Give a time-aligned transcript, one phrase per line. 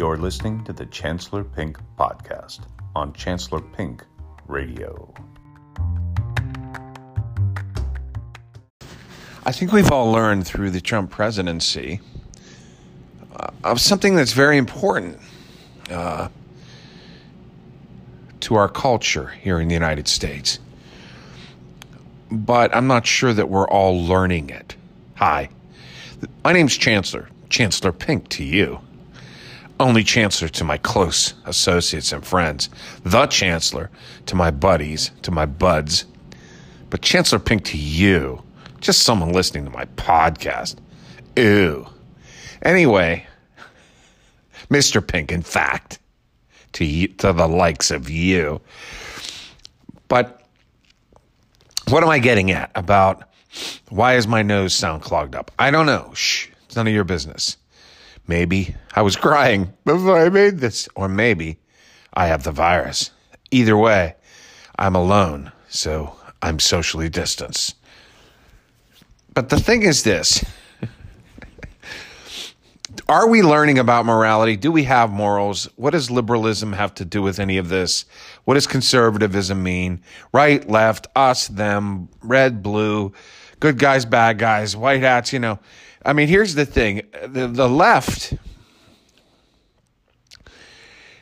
[0.00, 2.60] You're listening to the Chancellor Pink podcast
[2.96, 4.02] on Chancellor Pink
[4.46, 5.12] Radio.
[9.44, 12.00] I think we've all learned through the Trump presidency
[13.36, 15.18] uh, of something that's very important
[15.90, 16.30] uh,
[18.40, 20.60] to our culture here in the United States.
[22.30, 24.76] But I'm not sure that we're all learning it.
[25.16, 25.50] Hi,
[26.42, 28.80] my name's Chancellor, Chancellor Pink to you.
[29.80, 32.68] Only Chancellor to my close associates and friends.
[33.02, 33.90] The Chancellor
[34.26, 36.04] to my buddies, to my buds.
[36.90, 38.42] But Chancellor Pink to you.
[38.82, 40.76] Just someone listening to my podcast.
[41.34, 41.88] Ew.
[42.60, 43.26] Anyway,
[44.68, 45.04] Mr.
[45.04, 45.98] Pink, in fact,
[46.74, 48.60] to you, to the likes of you.
[50.08, 50.46] But
[51.88, 53.22] what am I getting at about
[53.88, 55.50] why is my nose sound clogged up?
[55.58, 56.12] I don't know.
[56.14, 57.56] Shh, it's none of your business.
[58.30, 61.58] Maybe I was crying before I made this, or maybe
[62.14, 63.10] I have the virus.
[63.50, 64.14] Either way,
[64.78, 67.74] I'm alone, so I'm socially distanced.
[69.34, 70.44] But the thing is this
[73.08, 74.54] Are we learning about morality?
[74.54, 75.68] Do we have morals?
[75.74, 78.04] What does liberalism have to do with any of this?
[78.44, 80.02] What does conservatism mean?
[80.32, 83.12] Right, left, us, them, red, blue,
[83.58, 85.58] good guys, bad guys, white hats, you know.
[86.04, 88.34] I mean, here's the thing the, the left,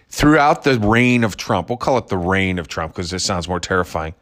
[0.09, 3.49] throughout the reign of Trump, we'll call it the reign of Trump because it sounds
[3.49, 4.15] more terrifying.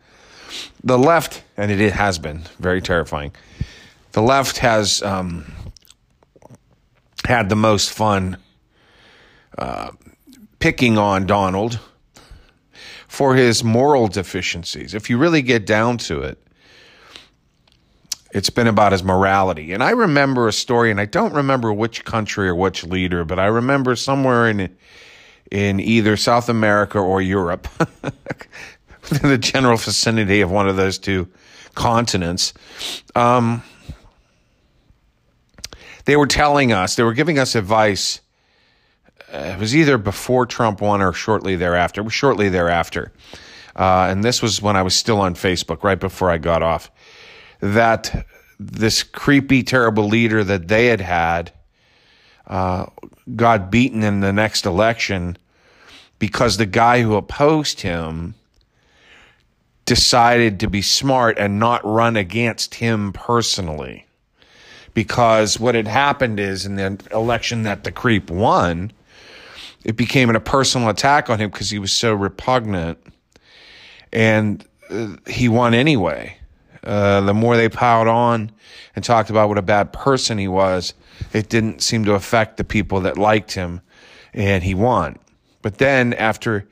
[0.83, 3.33] The left, and it has been very terrifying,
[4.12, 5.53] the left has um,
[7.25, 8.39] had the most fun
[9.59, 9.91] uh,
[10.59, 11.81] picking on Donald
[13.09, 14.95] for his moral deficiencies.
[14.95, 16.39] If you really get down to it,
[18.37, 19.73] it's been about his morality.
[19.73, 23.39] And I remember a story, and I don't remember which country or which leader, but
[23.39, 24.77] I remember somewhere in
[25.51, 27.66] in either South America or Europe,
[29.09, 31.28] within the general vicinity of one of those two
[31.75, 32.53] continents.
[33.15, 33.62] Um,
[36.05, 38.21] they were telling us, they were giving us advice.
[39.32, 42.03] Uh, it was either before Trump won or shortly thereafter.
[42.03, 43.12] It was shortly thereafter.
[43.77, 46.91] Uh, and this was when I was still on Facebook, right before I got off.
[47.61, 48.27] That
[48.59, 51.53] this creepy, terrible leader that they had had
[52.47, 52.87] uh,
[53.34, 55.37] got beaten in the next election
[56.19, 58.34] because the guy who opposed him
[59.84, 64.06] decided to be smart and not run against him personally
[64.97, 68.91] because what had happened is in the election that the creep won,
[69.84, 72.99] it became a personal attack on him because he was so repugnant,
[74.11, 76.38] and uh, he won anyway.
[76.87, 78.51] Uh, the more they piled on
[78.95, 80.95] and talked about what a bad person he was,
[81.33, 83.81] it didn't seem to affect the people that liked him,
[84.33, 85.19] and he won.
[85.63, 86.69] But then after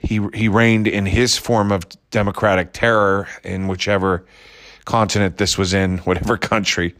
[0.00, 4.24] he he reigned in his form of democratic terror in whichever
[4.86, 6.94] continent this was in, whatever country,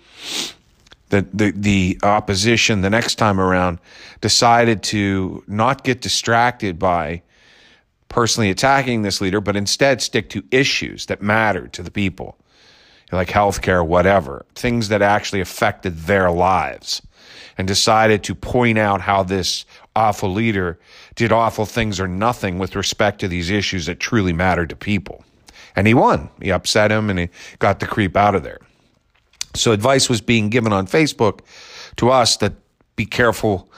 [1.08, 3.78] the, the, the opposition the next time around
[4.20, 7.22] decided to not get distracted by
[8.08, 12.36] personally attacking this leader, but instead stick to issues that mattered to the people,
[13.12, 17.02] like healthcare, whatever, things that actually affected their lives,
[17.58, 19.64] and decided to point out how this
[19.96, 20.78] awful leader
[21.16, 25.24] did awful things or nothing with respect to these issues that truly mattered to people.
[25.76, 26.30] And he won.
[26.40, 27.28] He upset him and he
[27.58, 28.58] got the creep out of there.
[29.54, 31.40] So advice was being given on Facebook
[31.96, 32.52] to us that
[32.96, 33.70] be careful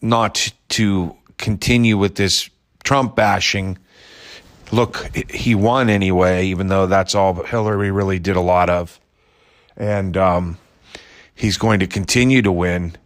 [0.00, 2.48] not to continue with this
[2.84, 3.78] Trump bashing.
[4.72, 9.00] Look, he won anyway, even though that's all Hillary really did a lot of.
[9.76, 10.58] And um,
[11.34, 12.96] he's going to continue to win.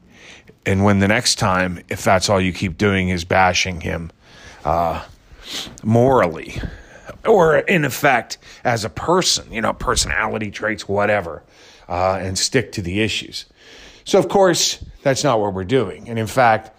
[0.67, 4.11] And win the next time, if that's all you keep doing is bashing him
[4.65, 5.05] uh,
[5.83, 6.59] morally,
[7.27, 11.43] or in effect as a person, you know, personality traits, whatever,
[11.87, 13.45] uh, and stick to the issues.
[14.05, 16.09] So, of course, that's not what we're doing.
[16.09, 16.71] And in fact,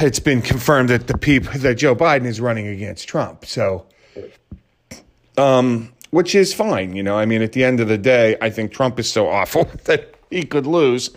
[0.00, 3.46] it's been confirmed that the people that Joe Biden is running against Trump.
[3.46, 3.86] So,
[5.36, 7.18] um, which is fine, you know.
[7.18, 10.14] I mean, at the end of the day, I think Trump is so awful that
[10.30, 11.10] he could lose,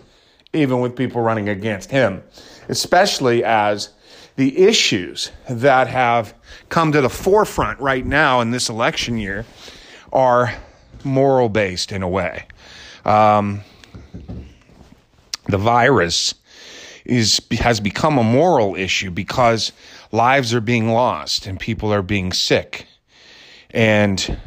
[0.54, 2.24] even with people running against him,
[2.70, 3.90] especially as
[4.36, 6.34] the issues that have
[6.70, 9.46] come to the forefront right now in this election year
[10.12, 10.54] are
[11.04, 12.46] moral based in a way.
[13.06, 13.62] Um,
[15.48, 16.34] the virus
[17.06, 19.72] is has become a moral issue because
[20.12, 22.88] lives are being lost and people are being sick
[23.72, 24.38] and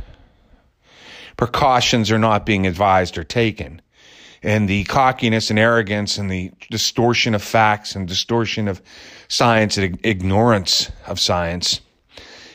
[1.37, 3.81] precautions are not being advised or taken
[4.43, 8.81] and the cockiness and arrogance and the distortion of facts and distortion of
[9.29, 11.81] science and ignorance of science.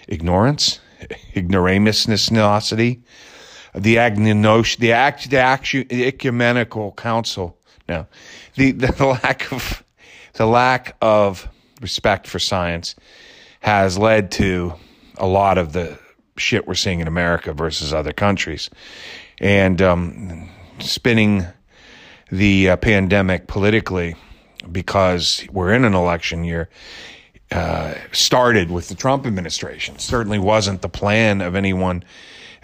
[0.08, 0.80] Ignorance?
[1.36, 2.32] Ignoramusness,
[3.74, 7.58] the agnosh, the act, the actu, the ecumenical council.
[7.88, 8.08] No,
[8.56, 9.84] the, the lack of,
[10.34, 11.48] the lack of
[11.82, 12.96] respect for science
[13.62, 14.74] has led to
[15.18, 15.98] a lot of the
[16.38, 18.70] shit we're seeing in America versus other countries.
[19.40, 20.50] And um,
[20.80, 21.46] spinning
[22.32, 24.16] the uh, pandemic politically
[24.72, 26.70] because we're in an election year
[27.52, 30.00] uh, started with the Trump administration.
[30.00, 32.04] Certainly wasn't the plan of anyone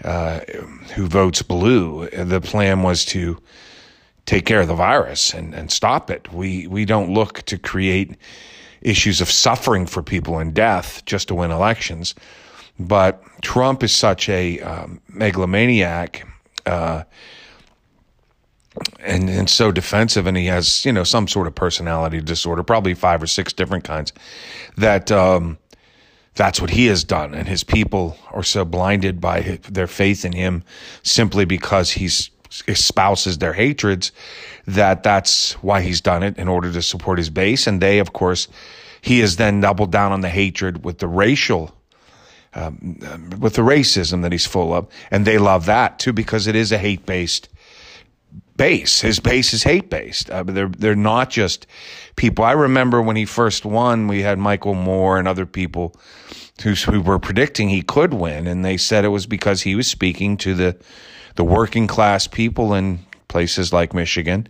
[0.04, 0.40] uh,
[0.94, 2.08] who votes blue.
[2.10, 3.38] The plan was to
[4.28, 6.30] take care of the virus and, and stop it.
[6.32, 8.14] We we don't look to create
[8.82, 12.14] issues of suffering for people and death just to win elections.
[12.78, 16.28] But Trump is such a um, megalomaniac
[16.66, 17.04] uh,
[19.00, 22.92] and and so defensive, and he has you know some sort of personality disorder, probably
[22.92, 24.12] five or six different kinds.
[24.76, 25.56] That um,
[26.34, 30.32] that's what he has done, and his people are so blinded by their faith in
[30.32, 30.64] him
[31.02, 32.30] simply because he's
[32.66, 34.12] espouses their hatreds
[34.66, 37.66] that that's why he's done it in order to support his base.
[37.66, 38.48] And they of course
[39.00, 41.74] he has then doubled down on the hatred with the racial
[42.54, 42.98] um,
[43.38, 44.88] with the racism that he's full of.
[45.10, 47.48] And they love that too because it is a hate based
[48.56, 49.00] base.
[49.00, 51.66] His base is hate based uh, they're they're not just
[52.16, 52.44] people.
[52.44, 55.94] I remember when he first won we had michael moore and other people
[56.62, 58.46] who, who were predicting he could win.
[58.46, 60.76] And they said it was because he was speaking to the
[61.38, 62.98] the working class people in
[63.28, 64.48] places like Michigan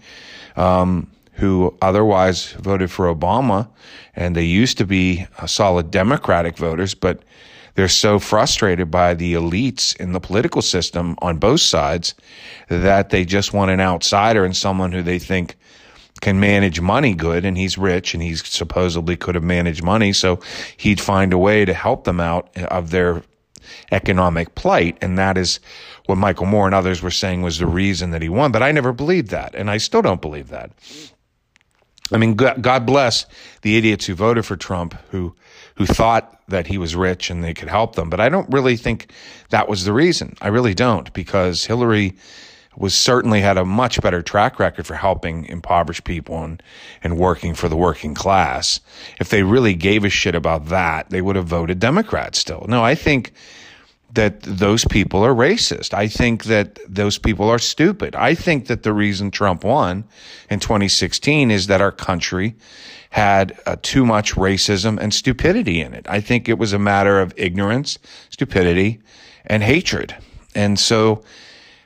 [0.56, 3.68] um, who otherwise voted for Obama,
[4.16, 7.20] and they used to be solid Democratic voters, but
[7.74, 12.14] they're so frustrated by the elites in the political system on both sides
[12.68, 15.56] that they just want an outsider and someone who they think
[16.22, 20.40] can manage money good and he's rich and he supposedly could have managed money so
[20.78, 23.22] he'd find a way to help them out of their
[23.92, 24.98] economic plight.
[25.00, 25.60] And that is
[26.08, 28.50] what Michael Moore and others were saying was the reason that he won.
[28.50, 29.54] But I never believed that.
[29.54, 30.70] And I still don't believe that.
[32.10, 33.26] I mean, God bless
[33.60, 35.34] the idiots who voted for Trump, who
[35.74, 38.08] who thought that he was rich and they could help them.
[38.08, 39.12] But I don't really think
[39.50, 40.34] that was the reason.
[40.40, 42.16] I really don't, because Hillary
[42.74, 46.62] was certainly had a much better track record for helping impoverished people and,
[47.02, 48.80] and working for the working class.
[49.20, 52.64] If they really gave a shit about that, they would have voted Democrat still.
[52.66, 53.32] No, I think
[54.18, 55.94] that those people are racist.
[55.94, 58.16] I think that those people are stupid.
[58.16, 60.02] I think that the reason Trump won
[60.50, 62.56] in 2016 is that our country
[63.10, 66.04] had uh, too much racism and stupidity in it.
[66.08, 67.96] I think it was a matter of ignorance,
[68.28, 68.98] stupidity,
[69.46, 70.16] and hatred.
[70.52, 71.22] And so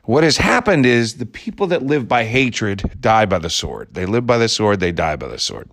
[0.04, 3.88] what has happened is the people that live by hatred die by the sword.
[3.92, 5.68] They live by the sword, they die by the sword.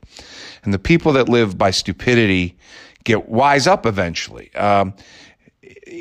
[0.66, 2.58] And the people that live by stupidity
[3.06, 4.54] get wise up eventually.
[4.56, 4.94] Um,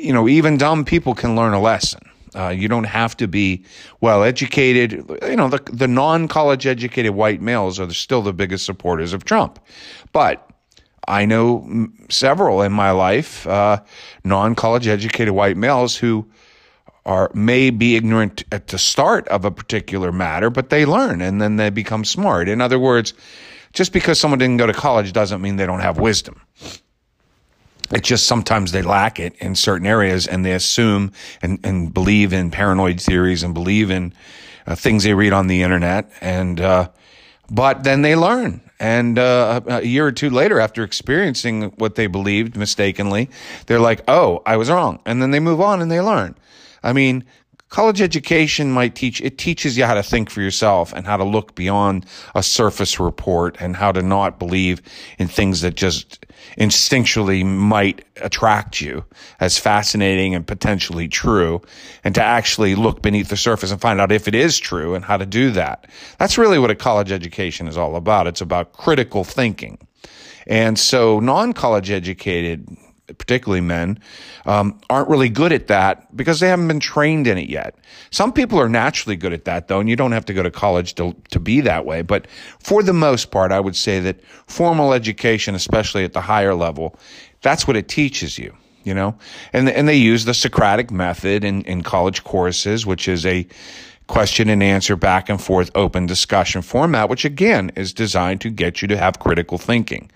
[0.03, 2.01] you know, even dumb people can learn a lesson.
[2.35, 3.63] Uh, you don't have to be
[4.01, 4.91] well educated.
[5.23, 9.25] You know, the, the non college educated white males are still the biggest supporters of
[9.25, 9.59] Trump.
[10.11, 10.47] But
[11.07, 13.81] I know several in my life, uh,
[14.23, 16.29] non college educated white males who
[17.05, 21.41] are may be ignorant at the start of a particular matter, but they learn and
[21.41, 22.47] then they become smart.
[22.47, 23.15] In other words,
[23.73, 26.41] just because someone didn't go to college doesn't mean they don't have wisdom.
[27.91, 32.33] It's just sometimes they lack it in certain areas and they assume and, and believe
[32.33, 34.13] in paranoid theories and believe in
[34.67, 36.11] uh, things they read on the internet.
[36.21, 36.89] And, uh,
[37.49, 38.61] but then they learn.
[38.79, 43.29] And uh, a year or two later, after experiencing what they believed mistakenly,
[43.65, 44.99] they're like, oh, I was wrong.
[45.05, 46.35] And then they move on and they learn.
[46.81, 47.25] I mean,
[47.69, 51.23] college education might teach, it teaches you how to think for yourself and how to
[51.23, 54.81] look beyond a surface report and how to not believe
[55.19, 56.25] in things that just
[56.57, 59.05] instinctually might attract you
[59.39, 61.61] as fascinating and potentially true
[62.03, 65.05] and to actually look beneath the surface and find out if it is true and
[65.05, 65.87] how to do that.
[66.17, 68.27] That's really what a college education is all about.
[68.27, 69.77] It's about critical thinking.
[70.47, 72.67] And so non college educated
[73.17, 73.99] particularly men,
[74.45, 77.75] um, aren't really good at that because they haven't been trained in it yet.
[78.11, 80.51] Some people are naturally good at that though, and you don't have to go to
[80.51, 82.01] college to, to be that way.
[82.01, 82.27] But
[82.59, 86.97] for the most part, I would say that formal education, especially at the higher level,
[87.41, 88.55] that's what it teaches you.
[88.85, 89.17] You know,
[89.51, 93.45] and and they use the Socratic method in, in college courses, which is a
[94.07, 98.81] question and answer back and forth open discussion format, which again is designed to get
[98.81, 100.09] you to have critical thinking.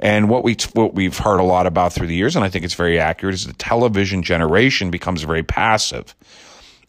[0.00, 2.64] And what we what we've heard a lot about through the years, and I think
[2.64, 6.14] it's very accurate, is the television generation becomes very passive.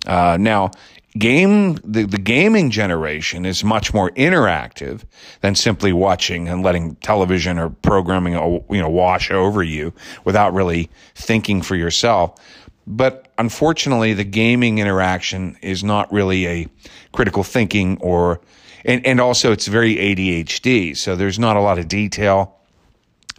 [0.06, 0.72] Uh, now,
[1.18, 5.02] game the, the gaming generation is much more interactive
[5.42, 9.92] than simply watching and letting television or programming you know wash over you
[10.24, 12.40] without really thinking for yourself
[12.86, 16.68] but unfortunately the gaming interaction is not really a
[17.12, 18.40] critical thinking or
[18.86, 22.59] and, and also it's very ADHD so there's not a lot of detail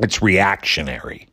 [0.00, 1.28] it's reactionary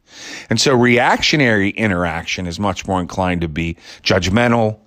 [0.50, 4.80] and so reactionary interaction is much more inclined to be judgmental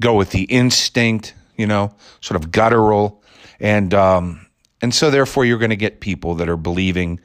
[0.00, 3.22] go with the instinct, you know, sort of guttural.
[3.60, 4.46] And, um,
[4.80, 7.20] and so therefore you're going to get people that are believing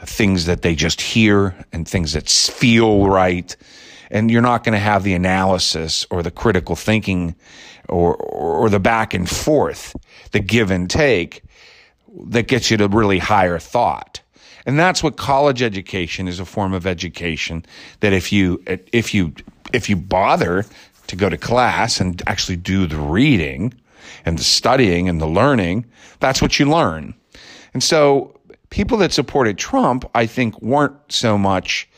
[0.00, 3.54] things that they just hear and things that feel right.
[4.10, 7.36] And you're not going to have the analysis or the critical thinking
[7.88, 9.94] or, or the back and forth,
[10.32, 11.42] the give and take
[12.24, 14.20] that gets you to really higher thought.
[14.66, 17.64] And that's what college education is a form of education
[18.00, 19.32] that if you, if you,
[19.72, 20.64] if you bother
[21.06, 23.74] to go to class and actually do the reading
[24.24, 25.86] and the studying and the learning,
[26.20, 27.14] that's what you learn.
[27.74, 28.38] And so
[28.70, 31.88] people that supported Trump, I think, weren't so much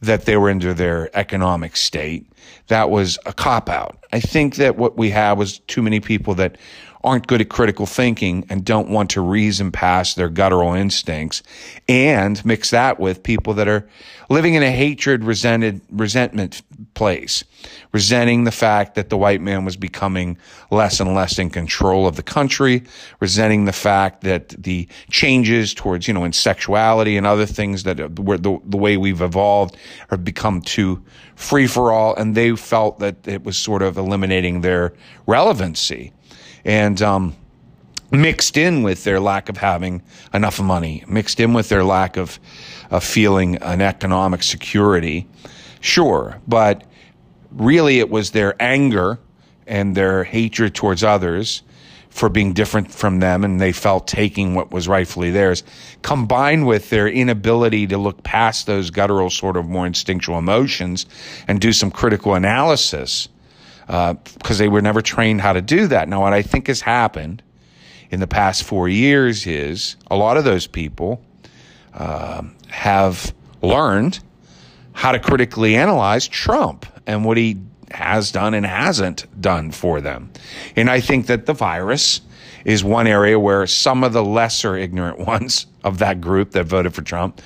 [0.00, 2.26] that they were into their economic state.
[2.68, 4.04] That was a cop out.
[4.12, 6.58] I think that what we have was too many people that
[7.04, 11.42] aren't good at critical thinking and don't want to reason past their guttural instincts
[11.88, 13.88] and mix that with people that are
[14.28, 16.62] living in a hatred, resented, resentment
[16.94, 17.44] place,
[17.92, 20.38] resenting the fact that the white man was becoming
[20.70, 22.82] less and less in control of the country,
[23.20, 28.00] resenting the fact that the changes towards, you know, in sexuality and other things that
[28.00, 29.76] uh, were the, the way we've evolved
[30.08, 31.02] have become too
[31.34, 32.14] free for all.
[32.16, 34.94] And they felt that it was sort of eliminating their
[35.26, 36.12] relevancy
[36.64, 37.34] and um,
[38.10, 40.02] mixed in with their lack of having
[40.34, 42.38] enough money, mixed in with their lack of,
[42.90, 45.26] of feeling an economic security.
[45.80, 46.84] Sure, but
[47.50, 49.18] really it was their anger
[49.66, 51.62] and their hatred towards others
[52.10, 55.62] for being different from them and they felt taking what was rightfully theirs
[56.02, 61.06] combined with their inability to look past those guttural sort of more instinctual emotions
[61.48, 63.28] and do some critical analysis
[63.92, 66.08] because uh, they were never trained how to do that.
[66.08, 67.42] Now, what I think has happened
[68.10, 71.22] in the past four years is a lot of those people
[71.92, 74.18] uh, have learned
[74.94, 77.58] how to critically analyze Trump and what he
[77.90, 80.32] has done and hasn't done for them.
[80.74, 82.22] And I think that the virus
[82.64, 86.94] is one area where some of the lesser ignorant ones of that group that voted
[86.94, 87.42] for Trump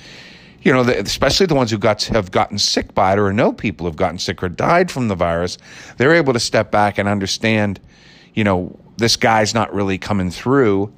[0.61, 3.85] you know, especially the ones who got have gotten sick by it or know people
[3.85, 5.57] who've gotten sick or died from the virus,
[5.97, 7.79] they're able to step back and understand,
[8.33, 10.91] you know, this guy's not really coming through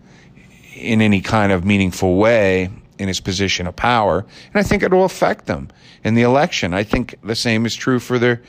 [0.75, 4.91] in any kind of meaningful way in his position of power, and I think it
[4.91, 5.69] will affect them
[6.03, 6.73] in the election.
[6.73, 8.41] I think the same is true for their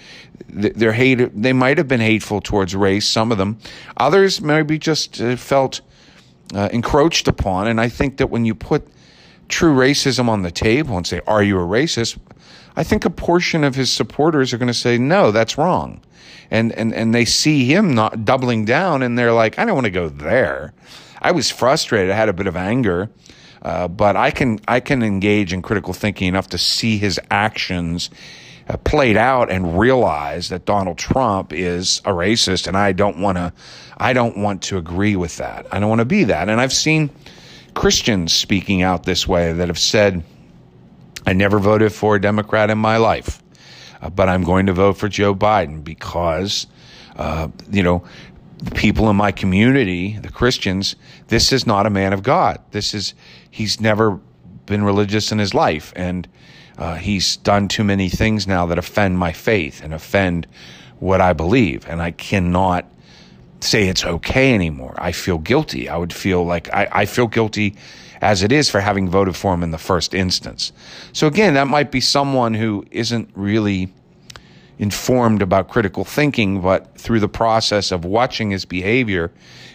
[0.49, 1.41] their hate.
[1.41, 3.59] They might have been hateful towards race, some of them.
[3.97, 5.81] Others maybe just uh, felt
[6.53, 8.89] uh, encroached upon, and I think that when you put
[9.51, 12.19] true racism on the table and say, Are you a racist?
[12.77, 16.01] I think a portion of his supporters are going to say, No, that's wrong.
[16.51, 19.85] And, and, and they see him not doubling down and they're like, I don't want
[19.85, 20.73] to go there.
[21.23, 22.11] I was frustrated.
[22.11, 23.09] I had a bit of anger.
[23.63, 28.09] Uh, but I can I can engage in critical thinking enough to see his actions
[28.69, 33.37] uh, played out and realize that Donald Trump is a racist, and I don't want
[33.37, 33.53] to
[33.99, 35.67] I don't want to agree with that.
[35.71, 36.49] I don't want to be that.
[36.49, 37.11] And I've seen
[37.75, 40.23] Christians speaking out this way that have said,
[41.27, 43.43] I never voted for a Democrat in my life,
[44.01, 46.67] uh, but I'm going to vote for Joe Biden because,
[47.17, 48.05] uh, you know,
[48.59, 50.97] the people in my community, the Christians,
[51.29, 52.61] this is not a man of God.
[52.73, 53.15] This is,
[53.51, 54.21] he's never
[54.67, 55.93] been religious in his life.
[55.97, 56.29] And
[56.79, 60.47] uh, he's done too many things now that offend my faith and offend
[60.99, 61.87] what I believe.
[61.89, 62.87] And I cannot
[63.65, 64.95] say it's okay anymore.
[64.99, 65.89] I feel guilty.
[65.89, 67.77] I would feel like I, I feel guilty
[68.21, 70.73] as it is for having voted for him in the first instance.
[71.13, 73.93] So again, that might be someone who isn't really
[74.79, 79.31] informed about critical thinking, but through the process of watching his behavior,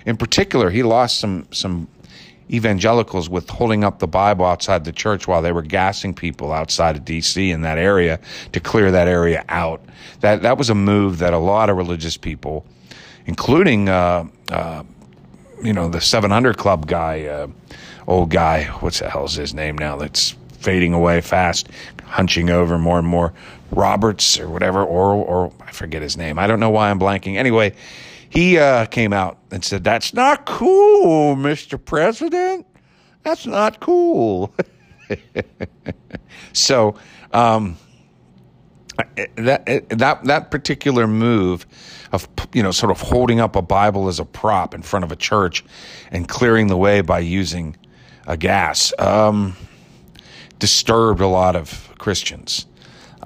[0.05, 1.87] in particular, he lost some some
[2.51, 6.95] evangelicals with holding up the Bible outside the church while they were gassing people outside
[6.95, 8.19] of DC in that area
[8.51, 9.81] to clear that area out.
[10.19, 12.65] That that was a move that a lot of religious people
[13.25, 14.83] including uh, uh,
[15.63, 17.47] you know the 700 Club guy, uh,
[18.07, 18.65] old guy.
[18.79, 19.95] What's the hell's his name now?
[19.97, 21.69] That's fading away fast,
[22.03, 23.33] hunching over more and more.
[23.71, 26.37] Roberts or whatever, or or I forget his name.
[26.37, 27.35] I don't know why I'm blanking.
[27.37, 27.73] Anyway,
[28.29, 31.83] he uh, came out and said, "That's not cool, Mr.
[31.83, 32.65] President.
[33.23, 34.53] That's not cool."
[36.53, 36.95] so.
[37.33, 37.77] Um,
[39.35, 41.65] that that that particular move
[42.11, 45.11] of you know sort of holding up a Bible as a prop in front of
[45.11, 45.63] a church
[46.11, 47.75] and clearing the way by using
[48.27, 49.55] a gas um,
[50.59, 52.65] disturbed a lot of Christians,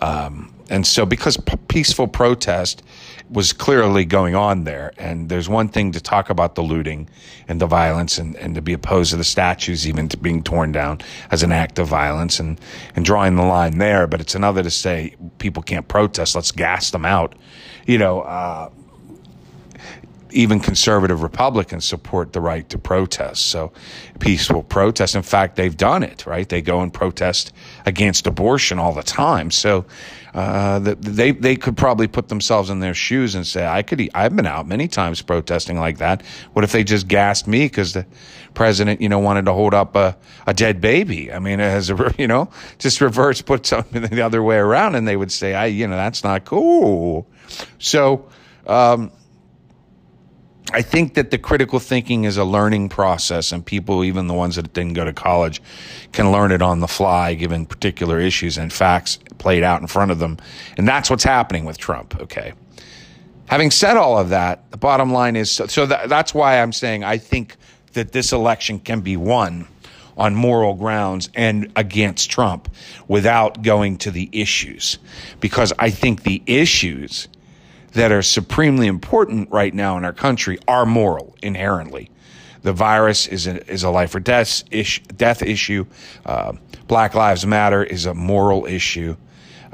[0.02, 2.84] um, and so because p- peaceful protest
[3.30, 4.92] was clearly going on there.
[4.98, 7.10] And there's one thing to talk about the looting
[7.48, 10.72] and the violence and, and to be opposed to the statues even to being torn
[10.72, 12.60] down as an act of violence and,
[12.96, 14.08] and drawing the line there.
[14.08, 16.36] But it's another to say people can't protest.
[16.36, 17.36] Let's gas them out.
[17.86, 18.70] You know, uh,
[20.32, 23.48] even conservative Republicans support the right to protest.
[23.48, 23.72] So
[24.20, 25.16] peaceful protest.
[25.16, 26.48] In fact, they've done it, right?
[26.48, 27.54] They go and protest
[27.86, 29.52] against abortion all the time.
[29.52, 29.86] So
[30.34, 34.10] uh, they they could probably put themselves in their shoes and say, I could.
[34.14, 36.24] I've been out many times protesting like that.
[36.54, 38.06] What if they just gassed me because the
[38.54, 41.32] president, you know, wanted to hold up a, a dead baby?
[41.34, 45.08] I mean, as a you know, just reverse, put something the other way around, and
[45.08, 47.28] they would say, I, you know, that's not cool.
[47.80, 48.30] So.
[48.68, 49.12] Um,
[50.72, 54.56] I think that the critical thinking is a learning process, and people, even the ones
[54.56, 55.64] that didn't go to college,
[56.12, 60.12] can learn it on the fly given particular issues and facts played out in front
[60.12, 60.38] of them.
[60.78, 62.54] And that's what's happening with Trump, okay?
[63.48, 66.72] Having said all of that, the bottom line is so, so that, that's why I'm
[66.72, 67.56] saying I think
[67.94, 69.68] that this election can be won
[70.16, 72.70] on moral grounds and against Trump
[73.08, 75.00] without going to the issues.
[75.40, 77.28] Because I think the issues
[77.94, 82.12] that are supremely important right now in our country are moral inherently.
[82.62, 85.86] The virus is a, is a life or death, ish, death issue.
[86.26, 86.54] Uh,
[86.88, 89.16] Black Lives Matter is a moral issue.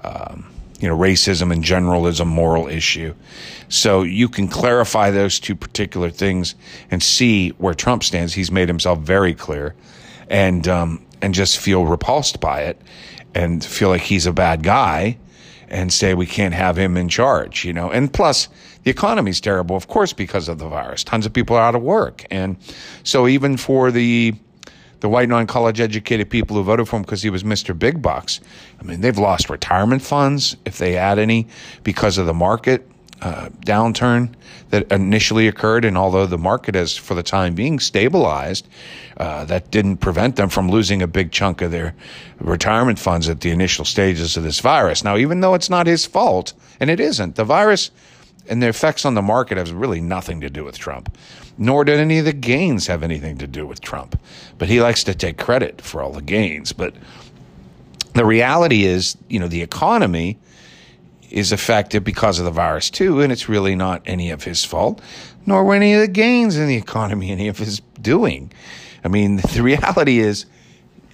[0.03, 3.15] Um, you know, racism in general is a moral issue.
[3.69, 6.55] So you can clarify those two particular things
[6.91, 8.33] and see where Trump stands.
[8.33, 9.73] He's made himself very clear,
[10.29, 12.81] and um, and just feel repulsed by it,
[13.33, 15.17] and feel like he's a bad guy
[15.67, 17.89] and say we can't have him in charge, you know.
[17.89, 18.47] And plus,
[18.83, 21.03] the economy's terrible, of course, because of the virus.
[21.03, 22.57] Tons of people are out of work, and
[23.03, 24.35] so even for the
[24.99, 27.77] the white non-college educated people who voted for him because he was Mr.
[27.77, 28.39] Big Bucks,
[28.79, 31.47] I mean, they've lost retirement funds if they had any
[31.83, 32.87] because of the market
[33.21, 34.33] uh, downturn
[34.69, 35.85] that initially occurred.
[35.85, 38.67] And although the market has, for the time being, stabilized,
[39.17, 41.95] uh, that didn't prevent them from losing a big chunk of their
[42.39, 45.03] retirement funds at the initial stages of this virus.
[45.03, 47.91] Now, even though it's not his fault, and it isn't, the virus
[48.47, 51.15] and the effects on the market has really nothing to do with Trump,
[51.57, 54.19] nor did any of the gains have anything to do with Trump.
[54.57, 56.73] But he likes to take credit for all the gains.
[56.73, 56.93] But
[58.13, 60.37] the reality is, you know, the economy
[61.29, 65.01] is affected because of the virus too, and it's really not any of his fault,
[65.45, 68.51] nor were any of the gains in the economy any of his doing.
[69.03, 70.45] I mean, the reality is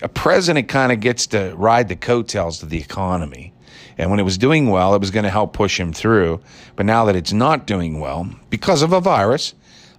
[0.02, 3.51] a president kind of gets to ride the coattails of the economy.
[4.02, 6.42] And when it was doing well, it was going to help push him through.
[6.76, 9.54] But now that it's not doing well because of a virus,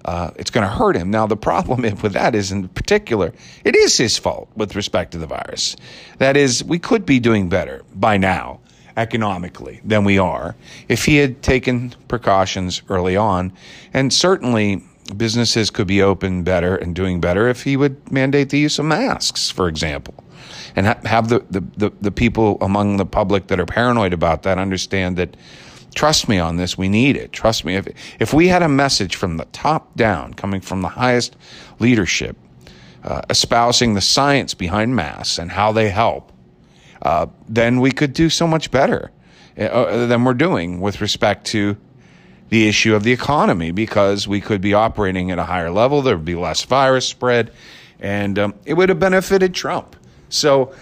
[0.04, 1.08] uh, it's going to hurt him.
[1.12, 5.18] Now, the problem with that is, in particular, it is his fault with respect to
[5.18, 5.76] the virus.
[6.18, 8.58] That is, we could be doing better by now
[8.96, 10.56] economically than we are
[10.88, 13.52] if he had taken precautions early on.
[13.94, 14.82] And certainly,
[15.16, 18.84] businesses could be open better and doing better if he would mandate the use of
[18.84, 20.14] masks, for example.
[20.76, 24.42] And ha- have the, the, the, the people among the public that are paranoid about
[24.44, 25.36] that understand that
[25.94, 27.32] trust me on this, we need it.
[27.32, 27.76] Trust me.
[27.76, 31.36] If, if we had a message from the top down, coming from the highest
[31.78, 32.36] leadership,
[33.04, 36.32] uh, espousing the science behind masks and how they help,
[37.02, 39.10] uh, then we could do so much better
[39.58, 41.76] uh, than we're doing with respect to
[42.48, 46.02] the issue of the economy because we could be operating at a higher level.
[46.02, 47.52] There would be less virus spread,
[47.98, 49.96] and um, it would have benefited Trump.
[50.32, 50.72] So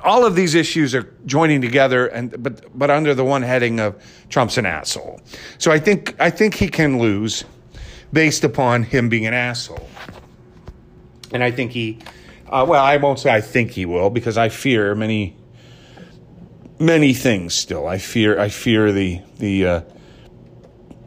[0.00, 4.02] all of these issues are joining together, and but but under the one heading of
[4.28, 5.20] Trump's an asshole.
[5.58, 7.44] So I think I think he can lose
[8.12, 9.88] based upon him being an asshole,
[11.32, 11.98] and I think he.
[12.48, 15.36] Uh, well, I won't say I think he will because I fear many
[16.78, 17.88] many things still.
[17.88, 19.80] I fear I fear the the uh,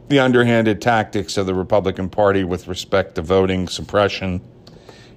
[0.08, 4.42] the underhanded tactics of the Republican Party with respect to voting suppression,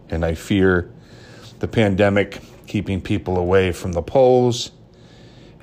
[0.10, 0.92] and I fear
[1.60, 4.72] the pandemic keeping people away from the polls,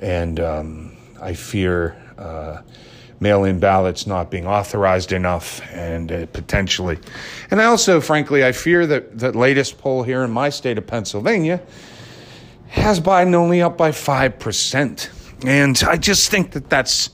[0.01, 2.61] and um, I fear uh,
[3.21, 6.99] mail-in ballots not being authorized enough, and uh, potentially,
[7.51, 10.87] and I also, frankly, I fear that the latest poll here in my state of
[10.87, 11.63] Pennsylvania
[12.69, 15.45] has Biden only up by 5%.
[15.47, 17.11] And I just think that that's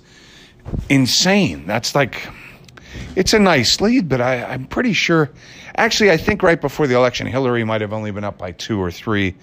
[0.88, 1.66] insane.
[1.66, 2.28] That's like,
[3.14, 5.31] it's a nice lead, but I, I'm pretty sure.
[5.76, 8.81] Actually, I think right before the election, Hillary might have only been up by two
[8.81, 9.35] or three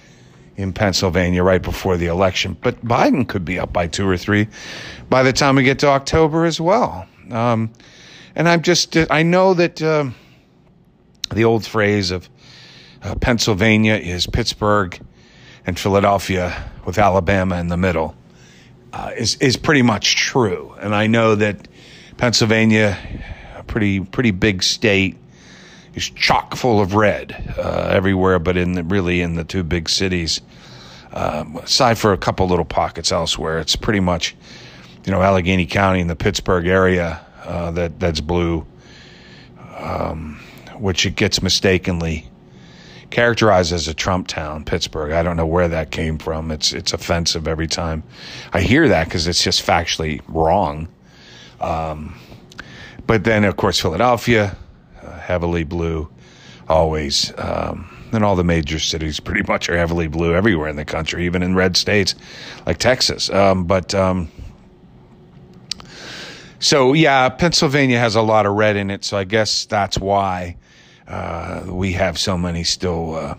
[0.59, 2.57] in Pennsylvania right before the election.
[2.61, 4.47] But Biden could be up by two or three
[5.09, 7.07] by the time we get to October as well.
[7.31, 7.71] Um,
[8.35, 10.09] and I'm just, I know that uh,
[11.31, 12.29] the old phrase of
[13.03, 14.99] uh, Pennsylvania is Pittsburgh
[15.65, 18.15] and Philadelphia with Alabama in the middle
[18.91, 20.75] uh, is is pretty much true.
[20.79, 21.67] And I know that
[22.17, 22.97] Pennsylvania,
[23.55, 25.17] a pretty pretty big state,
[25.95, 29.89] is chock full of red uh, everywhere, but in the, really in the two big
[29.89, 30.41] cities.
[31.11, 34.35] Um, aside for a couple little pockets elsewhere, it's pretty much,
[35.05, 38.65] you know, Allegheny County and the Pittsburgh area uh, that that's blue,
[39.77, 40.39] um,
[40.77, 42.29] which it gets mistakenly
[43.09, 45.11] characterized as a Trump town, Pittsburgh.
[45.11, 46.51] I don't know where that came from.
[46.51, 48.03] It's it's offensive every time
[48.53, 50.87] I hear that because it's just factually wrong.
[51.59, 52.17] Um,
[53.07, 54.55] but then, of course, Philadelphia,
[55.19, 56.09] heavily blue,
[56.67, 57.33] always.
[57.37, 61.25] Um, and all the major cities pretty much are heavily blue everywhere in the country,
[61.25, 62.15] even in red states
[62.65, 63.29] like Texas.
[63.29, 64.31] Um, but um,
[66.59, 69.05] so, yeah, Pennsylvania has a lot of red in it.
[69.05, 70.57] So I guess that's why
[71.07, 73.35] uh, we have so many still uh,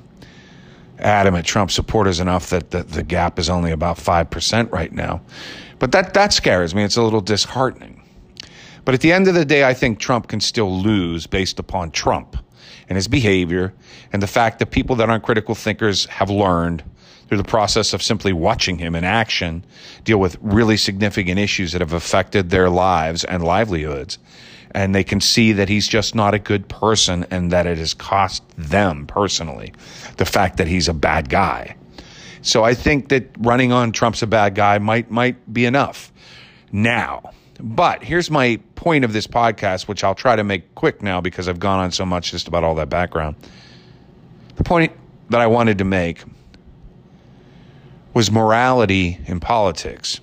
[0.98, 5.20] adamant Trump supporters enough that the, the gap is only about 5% right now.
[5.78, 6.82] But that, that scares me.
[6.82, 7.99] It's a little disheartening.
[8.84, 11.90] But at the end of the day, I think Trump can still lose based upon
[11.90, 12.36] Trump
[12.88, 13.72] and his behavior
[14.12, 16.82] and the fact that people that aren't critical thinkers have learned
[17.28, 19.64] through the process of simply watching him in action
[20.04, 24.18] deal with really significant issues that have affected their lives and livelihoods
[24.72, 27.94] and they can see that he's just not a good person and that it has
[27.94, 29.72] cost them personally
[30.16, 31.76] the fact that he's a bad guy.
[32.42, 36.12] So I think that running on Trump's a bad guy might might be enough
[36.72, 37.32] now.
[37.62, 41.48] But here's my point of this podcast, which I'll try to make quick now because
[41.48, 43.36] I've gone on so much just about all that background.
[44.56, 44.92] The point
[45.30, 46.24] that I wanted to make
[48.14, 50.20] was morality in politics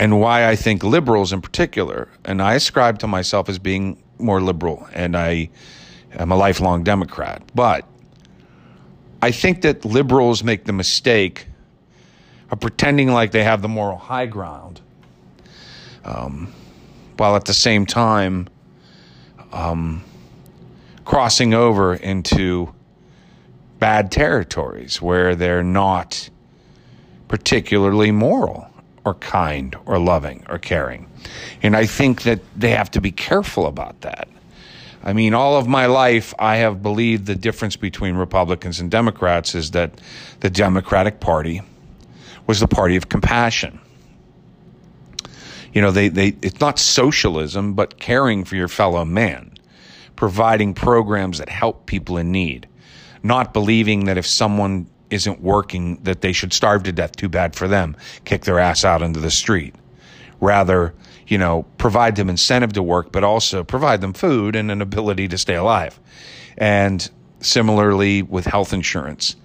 [0.00, 4.40] and why I think liberals in particular, and I ascribe to myself as being more
[4.40, 5.50] liberal, and I
[6.14, 7.84] am a lifelong Democrat, but
[9.20, 11.46] I think that liberals make the mistake
[12.50, 14.80] of pretending like they have the moral high ground,
[16.04, 16.52] um,
[17.16, 18.48] while at the same time
[19.52, 20.02] um,
[21.04, 22.72] crossing over into
[23.78, 26.28] bad territories where they're not
[27.28, 28.66] particularly moral
[29.04, 31.08] or kind or loving or caring.
[31.62, 34.28] And I think that they have to be careful about that.
[35.02, 39.54] I mean, all of my life, I have believed the difference between Republicans and Democrats
[39.54, 39.98] is that
[40.40, 41.62] the Democratic Party
[42.50, 43.78] was the party of compassion.
[45.72, 49.54] You know, they, they, it's not socialism, but caring for your fellow man,
[50.16, 52.66] providing programs that help people in need,
[53.22, 57.14] not believing that if someone isn't working that they should starve to death.
[57.14, 57.96] Too bad for them.
[58.24, 59.76] Kick their ass out into the street.
[60.40, 60.92] Rather,
[61.28, 65.28] you know, provide them incentive to work, but also provide them food and an ability
[65.28, 66.00] to stay alive.
[66.58, 67.08] And
[67.38, 69.36] similarly with health insurance,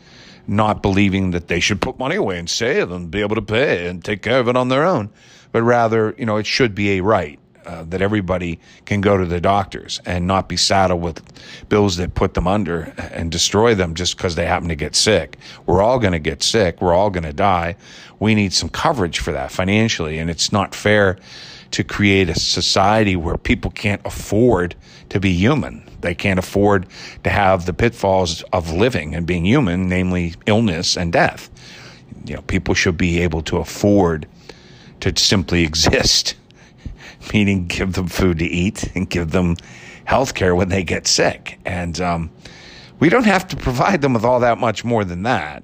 [0.48, 3.88] not believing that they should put money away and save and be able to pay
[3.88, 5.10] and take care of it on their own,
[5.52, 9.26] but rather, you know, it should be a right uh, that everybody can go to
[9.26, 11.24] the doctors and not be saddled with
[11.68, 15.38] bills that put them under and destroy them just because they happen to get sick.
[15.66, 16.82] We're all going to get sick.
[16.82, 17.76] We're all going to die.
[18.20, 20.20] We need some coverage for that financially.
[20.20, 21.18] And it's not fair
[21.72, 24.76] to create a society where people can't afford
[25.10, 25.85] to be human.
[26.06, 26.88] They can't afford
[27.24, 31.50] to have the pitfalls of living and being human, namely illness and death.
[32.26, 34.28] You know, people should be able to afford
[35.02, 36.36] to simply exist
[37.34, 39.56] meaning give them food to eat and give them
[40.06, 41.60] health care when they get sick.
[41.66, 42.32] And um,
[43.00, 45.64] we don't have to provide them with all that much more than that.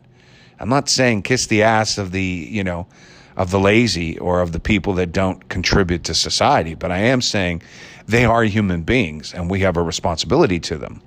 [0.59, 2.87] I'm not saying kiss the ass of the, you know,
[3.35, 7.21] of the lazy or of the people that don't contribute to society, but I am
[7.21, 7.61] saying
[8.07, 11.01] they are human beings and we have a responsibility to them.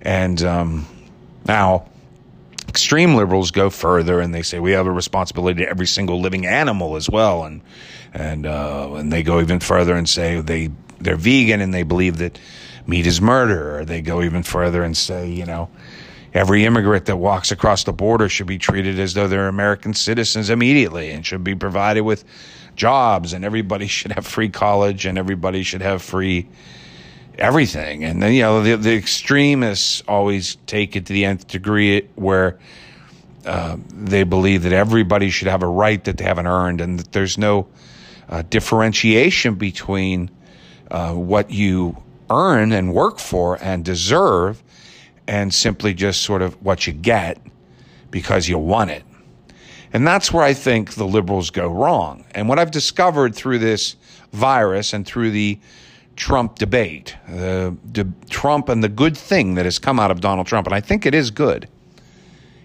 [0.00, 0.86] And um,
[1.46, 1.88] now,
[2.68, 6.46] extreme liberals go further and they say we have a responsibility to every single living
[6.46, 7.44] animal as well.
[7.44, 7.60] And
[8.14, 12.18] and uh, and they go even further and say they they're vegan and they believe
[12.18, 12.38] that
[12.86, 13.78] meat is murder.
[13.78, 15.68] Or they go even further and say, you know,
[16.34, 20.50] every immigrant that walks across the border should be treated as though they're American citizens
[20.50, 22.24] immediately and should be provided with
[22.76, 26.48] jobs and everybody should have free college and everybody should have free
[27.38, 28.04] everything.
[28.04, 32.58] And then, you know, the, the extremists always take it to the nth degree where
[33.46, 37.12] uh, they believe that everybody should have a right that they haven't earned and that
[37.12, 37.66] there's no
[38.28, 40.30] uh, differentiation between
[40.90, 41.96] uh, what you
[42.30, 44.62] earn and work for and deserve
[45.26, 47.38] and simply just sort of what you get
[48.10, 49.02] because you want it.
[49.92, 52.24] And that's where I think the liberals go wrong.
[52.34, 53.96] And what I've discovered through this
[54.32, 55.58] virus and through the
[56.16, 57.72] Trump debate, uh,
[58.30, 61.04] Trump and the good thing that has come out of Donald Trump, and I think
[61.04, 61.68] it is good,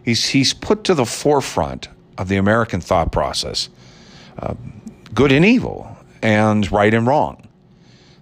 [0.04, 3.70] he's, he's put to the forefront of the American thought process
[4.40, 4.54] uh,
[5.13, 7.48] good and evil and right and wrong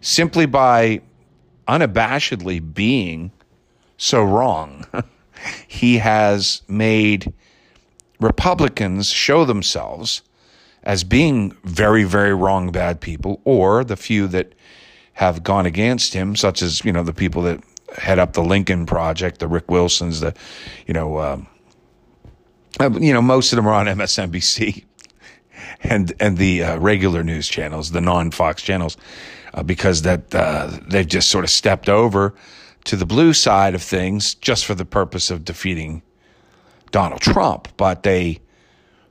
[0.01, 1.01] simply by
[1.67, 3.31] unabashedly being
[3.97, 4.85] so wrong.
[5.67, 7.33] he has made
[8.19, 10.21] Republicans show themselves
[10.83, 14.53] as being very, very wrong, bad people, or the few that
[15.13, 17.61] have gone against him, such as, you know, the people that
[17.97, 20.33] head up the Lincoln Project, the Rick Wilsons, the,
[20.85, 21.47] you know, um,
[22.79, 24.83] uh, you know, most of them are on MSNBC
[25.83, 28.97] and and the uh, regular news channels, the non-Fox channels,
[29.53, 32.35] uh, because that uh, they've just sort of stepped over
[32.83, 36.01] to the blue side of things just for the purpose of defeating
[36.95, 37.67] Donald Trump.
[37.75, 38.39] But they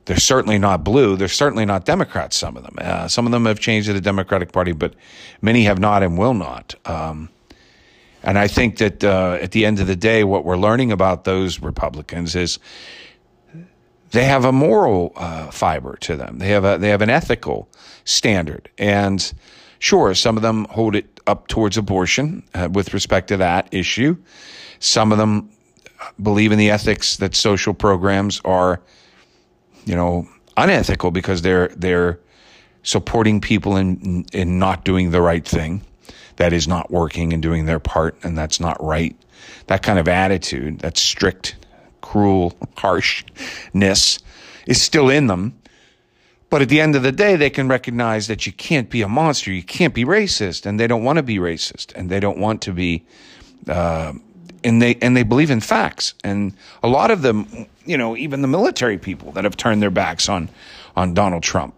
[0.05, 1.15] they're certainly not blue.
[1.15, 2.35] They're certainly not Democrats.
[2.35, 2.75] Some of them.
[2.79, 4.95] Uh, some of them have changed to the Democratic Party, but
[5.39, 6.73] many have not and will not.
[6.85, 7.29] Um,
[8.23, 11.25] and I think that uh, at the end of the day, what we're learning about
[11.25, 12.57] those Republicans is
[14.09, 16.39] they have a moral uh, fiber to them.
[16.39, 17.69] They have a they have an ethical
[18.03, 19.31] standard, and
[19.77, 24.17] sure, some of them hold it up towards abortion uh, with respect to that issue.
[24.79, 25.49] Some of them
[26.21, 28.81] believe in the ethics that social programs are
[29.85, 30.27] you know,
[30.57, 32.19] unethical because they're they're
[32.83, 35.81] supporting people in in not doing the right thing,
[36.35, 39.15] that is not working and doing their part, and that's not right.
[39.67, 41.55] That kind of attitude, that strict,
[42.01, 44.19] cruel, harshness,
[44.65, 45.59] is still in them.
[46.49, 49.07] But at the end of the day, they can recognize that you can't be a
[49.07, 52.37] monster, you can't be racist, and they don't want to be racist, and they don't
[52.37, 53.05] want to be.
[53.67, 54.13] Uh,
[54.65, 56.15] and they and they believe in facts.
[56.23, 59.91] And a lot of them, you know, even the military people that have turned their
[59.91, 60.49] backs on
[60.95, 61.75] on Donald Trump.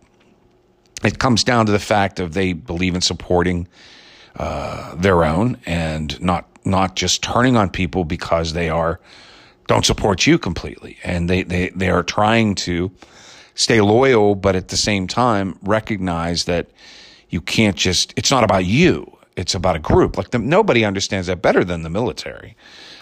[1.03, 3.67] It comes down to the fact of they believe in supporting
[4.37, 8.99] uh, their own and not not just turning on people because they are
[9.67, 10.97] don't support you completely.
[11.03, 12.91] And they they they are trying to
[13.53, 16.69] stay loyal, but at the same time recognize that
[17.29, 18.13] you can't just.
[18.15, 20.17] It's not about you it's about a group.
[20.17, 22.57] Like the, nobody understands that better than the military.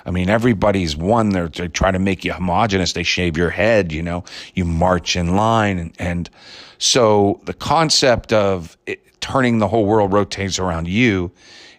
[0.05, 1.29] I mean, everybody's one.
[1.29, 2.93] They're, they try to make you homogenous.
[2.93, 5.79] They shave your head, you know, you march in line.
[5.79, 6.29] And, and
[6.77, 11.31] so the concept of it, turning the whole world rotates around you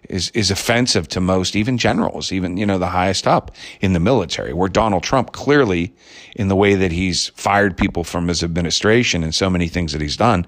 [0.09, 4.01] is, is offensive to most, even generals, even, you know, the highest up in the
[4.01, 5.95] military, where Donald Trump clearly,
[6.35, 10.01] in the way that he's fired people from his administration and so many things that
[10.01, 10.47] he's done,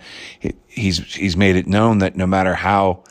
[0.66, 3.04] he's, he's made it known that no matter how,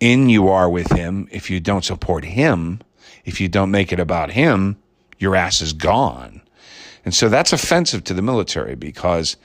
[0.00, 2.80] in you are with him, if you don't support him,
[3.24, 4.76] if you don't make it about him,
[5.18, 6.42] your ass is gone.
[7.04, 9.36] And so that's offensive to the military because,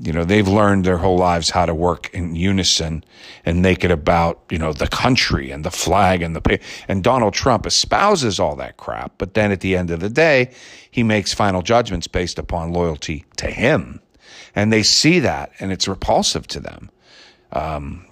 [0.00, 3.04] you know, they've learned their whole lives how to work in unison
[3.44, 7.34] and make it about, you know, the country and the flag and the, and Donald
[7.34, 9.12] Trump espouses all that crap.
[9.18, 10.50] But then at the end of the day,
[10.90, 14.00] he makes final judgments based upon loyalty to him.
[14.54, 16.90] And they see that and it's repulsive to them.
[17.52, 18.07] Um,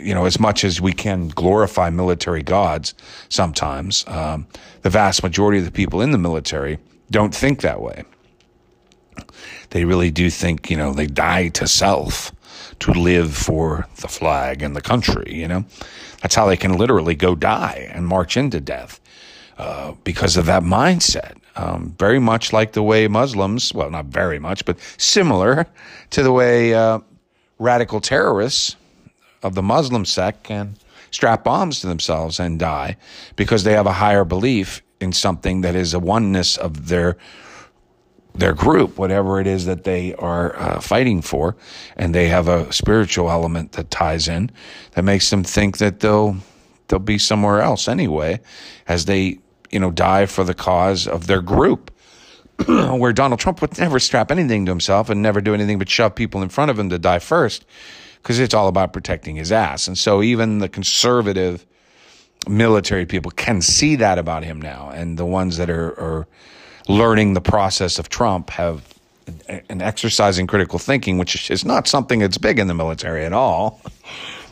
[0.00, 2.94] you know, as much as we can glorify military gods
[3.28, 4.46] sometimes, um,
[4.82, 6.78] the vast majority of the people in the military
[7.10, 8.04] don't think that way.
[9.70, 12.32] They really do think, you know, they die to self
[12.80, 15.64] to live for the flag and the country, you know?
[16.22, 19.00] That's how they can literally go die and march into death
[19.58, 21.36] uh, because of that mindset.
[21.56, 25.66] Um, very much like the way Muslims, well, not very much, but similar
[26.10, 26.98] to the way uh,
[27.58, 28.76] radical terrorists
[29.42, 30.76] of the Muslim sect can
[31.10, 32.96] strap bombs to themselves and die
[33.36, 37.16] because they have a higher belief in something that is a oneness of their
[38.34, 41.56] their group, whatever it is that they are uh, fighting for,
[41.96, 44.50] and they have a spiritual element that ties in
[44.92, 46.36] that makes them think that they'll
[46.88, 48.38] they'll be somewhere else anyway,
[48.86, 49.38] as they
[49.70, 51.90] you know die for the cause of their group.
[52.66, 56.14] Where Donald Trump would never strap anything to himself and never do anything but shove
[56.14, 57.66] people in front of him to die first
[58.26, 59.86] because it's all about protecting his ass.
[59.86, 61.64] And so even the conservative
[62.48, 64.90] military people can see that about him now.
[64.90, 66.26] And the ones that are, are
[66.88, 68.82] learning the process of Trump have
[69.68, 73.80] an exercising critical thinking, which is not something that's big in the military at all.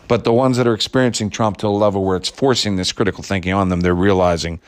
[0.06, 3.24] But the ones that are experiencing Trump to a level where it's forcing this critical
[3.24, 4.60] thinking on them, they're realizing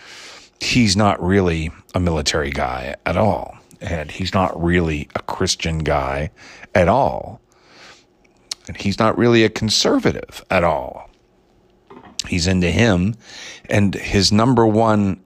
[0.60, 3.56] he's not really a military guy at all.
[3.80, 6.30] And he's not really a Christian guy
[6.74, 7.40] at all.
[8.68, 11.10] And he's not really a conservative at all.
[12.26, 13.14] He's into him.
[13.68, 15.24] And his number one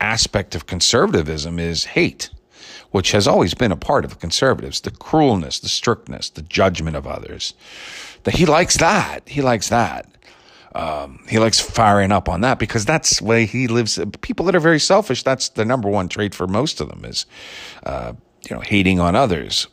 [0.00, 2.30] aspect of conservatism is hate,
[2.90, 6.96] which has always been a part of the conservatives the cruelness, the strictness, the judgment
[6.96, 7.54] of others.
[8.24, 9.28] That he likes that.
[9.28, 10.06] He likes that.
[10.74, 13.98] Um, he likes firing up on that because that's the way he lives.
[14.20, 17.26] People that are very selfish, that's the number one trait for most of them is,
[17.84, 18.12] uh,
[18.48, 19.66] you know, hating on others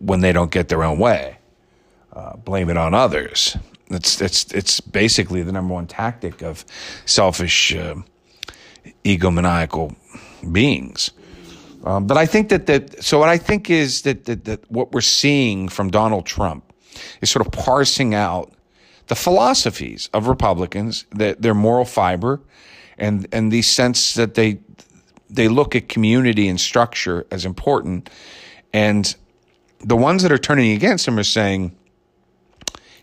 [0.00, 1.38] when they don't get their own way.
[2.14, 3.56] Uh, blame it on others.
[3.90, 6.64] It's it's it's basically the number one tactic of
[7.06, 7.96] selfish, uh,
[9.04, 9.96] egomaniacal
[10.52, 11.10] beings.
[11.84, 14.92] Um, but I think that that so what I think is that, that that what
[14.92, 16.72] we're seeing from Donald Trump
[17.20, 18.52] is sort of parsing out
[19.08, 22.40] the philosophies of Republicans, that their moral fiber,
[22.96, 24.60] and and the sense that they
[25.28, 28.08] they look at community and structure as important,
[28.72, 29.16] and
[29.80, 31.76] the ones that are turning against him are saying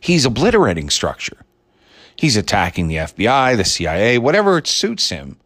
[0.01, 1.37] he's obliterating structure.
[2.17, 5.37] He's attacking the FBI, the CIA, whatever it suits him.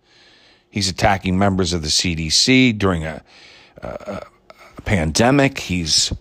[0.71, 3.23] He's attacking members of the CDC during a,
[3.81, 4.23] a,
[4.77, 5.59] a pandemic.
[5.59, 6.11] He's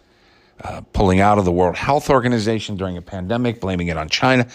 [0.63, 4.47] uh, pulling out of the World Health Organization during a pandemic, blaming it on China.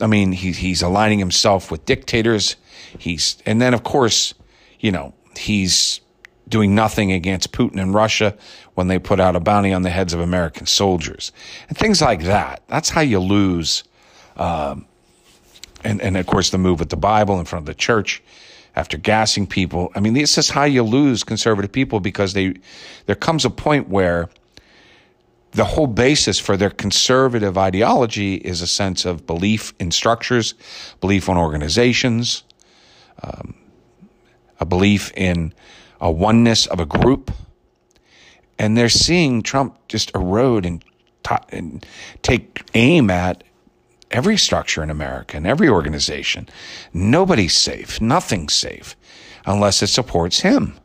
[0.00, 2.56] I mean, he, he's aligning himself with dictators.
[2.98, 4.34] He's, and then of course,
[4.80, 6.00] you know, he's
[6.48, 8.36] doing nothing against Putin and Russia
[8.74, 11.32] when they put out a bounty on the heads of American soldiers
[11.68, 12.62] and things like that.
[12.68, 13.84] That's how you lose.
[14.36, 14.86] Um,
[15.82, 18.22] and, and of course, the move with the Bible in front of the church
[18.74, 19.90] after gassing people.
[19.94, 22.54] I mean, this is how you lose conservative people because they,
[23.06, 24.28] there comes a point where
[25.52, 30.54] the whole basis for their conservative ideology is a sense of belief in structures,
[31.00, 32.42] belief in organizations,
[33.22, 33.54] um,
[34.60, 35.54] a belief in
[36.00, 37.30] a oneness of a group.
[38.58, 40.84] And they're seeing Trump just erode and,
[41.22, 41.84] t- and
[42.22, 43.44] take aim at
[44.10, 46.48] every structure in America and every organization.
[46.92, 48.00] Nobody's safe.
[48.00, 48.96] Nothing's safe
[49.44, 50.78] unless it supports him.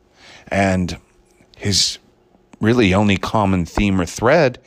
[0.48, 0.98] And
[1.56, 1.98] his
[2.60, 4.58] really only common theme or thread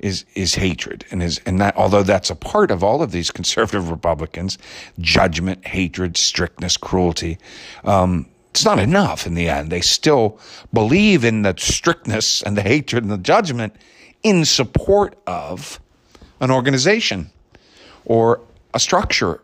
[0.00, 3.30] is is hatred and is and that although that's a part of all of these
[3.38, 4.58] conservative Republicans,
[5.00, 7.38] judgment, hatred, strictness, cruelty,
[7.84, 9.70] um, it's not enough in the end.
[9.70, 10.38] They still
[10.72, 13.76] believe in the strictness and the hatred and the judgment
[14.22, 15.80] in support of
[16.40, 17.30] an organization
[18.04, 18.40] or
[18.74, 19.42] a structure,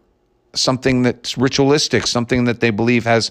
[0.55, 3.31] something that's ritualistic, something that they believe has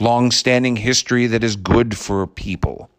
[0.00, 2.90] long-standing history that is good for people.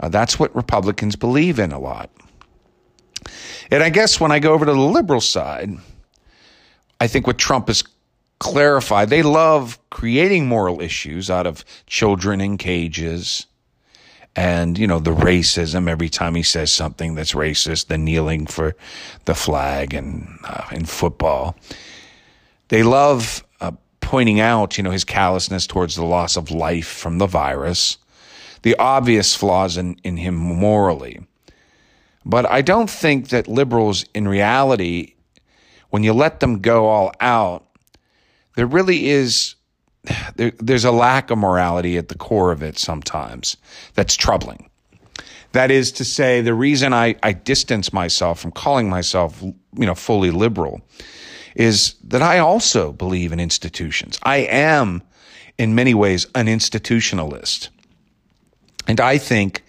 [0.00, 2.10] Uh, that's what Republicans believe in a lot.
[3.70, 5.70] And I guess when I go over to the liberal side,
[7.00, 7.84] I think what Trump has
[8.42, 13.46] clarify they love creating moral issues out of children in cages
[14.34, 15.88] and you know the racism.
[15.88, 18.74] Every time he says something that's racist the kneeling for
[19.26, 21.56] the flag and uh, in football.
[22.68, 27.18] They love uh, pointing out you know his callousness towards the loss of life from
[27.18, 27.98] the virus.
[28.62, 31.20] The obvious flaws in, in him morally.
[32.24, 35.14] But i don't think that liberals in reality
[35.90, 37.66] when you let them go all out
[38.56, 39.56] there really is
[40.34, 43.56] there, there's a lack of morality at the core of it sometimes
[43.94, 44.68] that's troubling.
[45.52, 49.94] That is to say, the reason I, I distance myself from calling myself, you know,
[49.94, 50.80] fully liberal
[51.54, 54.18] is that I also believe in institutions.
[54.22, 55.02] I am,
[55.58, 57.68] in many ways, an institutionalist.
[58.88, 59.62] And I think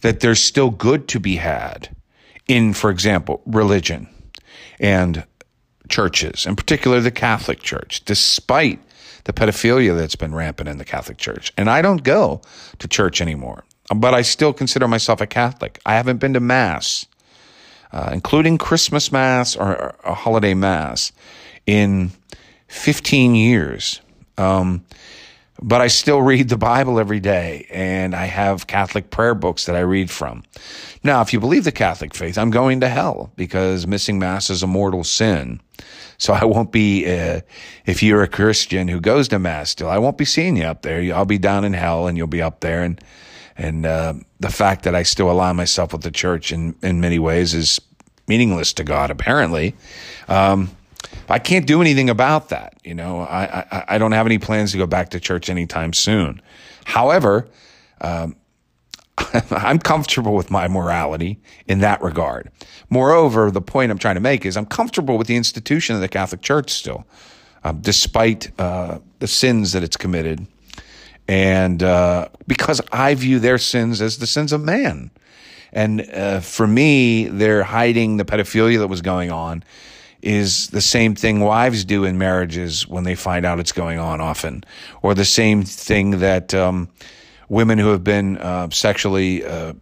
[0.00, 1.94] that there's still good to be had
[2.48, 4.08] in, for example, religion
[4.80, 5.24] and
[5.90, 8.80] churches, in particular the Catholic Church, despite
[9.24, 11.52] the pedophilia that's been rampant in the Catholic Church.
[11.56, 12.40] And I don't go
[12.78, 15.80] to church anymore, but I still consider myself a Catholic.
[15.84, 17.06] I haven't been to Mass,
[17.92, 21.12] uh, including Christmas Mass or a holiday Mass,
[21.66, 22.12] in
[22.68, 24.00] 15 years.
[24.38, 24.84] Um,
[25.62, 29.76] but I still read the Bible every day and I have Catholic prayer books that
[29.76, 30.42] I read from.
[31.04, 34.62] Now, if you believe the Catholic faith, I'm going to hell because missing Mass is
[34.62, 35.60] a mortal sin.
[36.18, 37.40] So I won't be, uh,
[37.86, 40.82] if you're a Christian who goes to Mass still, I won't be seeing you up
[40.82, 41.14] there.
[41.14, 42.82] I'll be down in hell and you'll be up there.
[42.82, 43.02] And,
[43.56, 47.18] and, uh, the fact that I still align myself with the church in, in many
[47.18, 47.80] ways is
[48.26, 49.74] meaningless to God, apparently.
[50.28, 50.70] Um,
[51.28, 52.74] I can't do anything about that.
[52.84, 55.92] You know, I, I, I, don't have any plans to go back to church anytime
[55.92, 56.42] soon.
[56.84, 57.48] However,
[58.00, 58.36] um,
[59.50, 62.50] I'm comfortable with my morality in that regard.
[62.88, 66.08] Moreover, the point I'm trying to make is I'm comfortable with the institution of the
[66.08, 67.06] Catholic Church still,
[67.64, 70.46] um, despite uh, the sins that it's committed.
[71.28, 75.10] And uh, because I view their sins as the sins of man.
[75.72, 79.62] And uh, for me, they're hiding the pedophilia that was going on
[80.22, 84.20] is the same thing wives do in marriages when they find out it's going on
[84.20, 84.64] often,
[85.02, 86.88] or the same thing that um,
[87.48, 89.74] women who have been uh, sexually uh,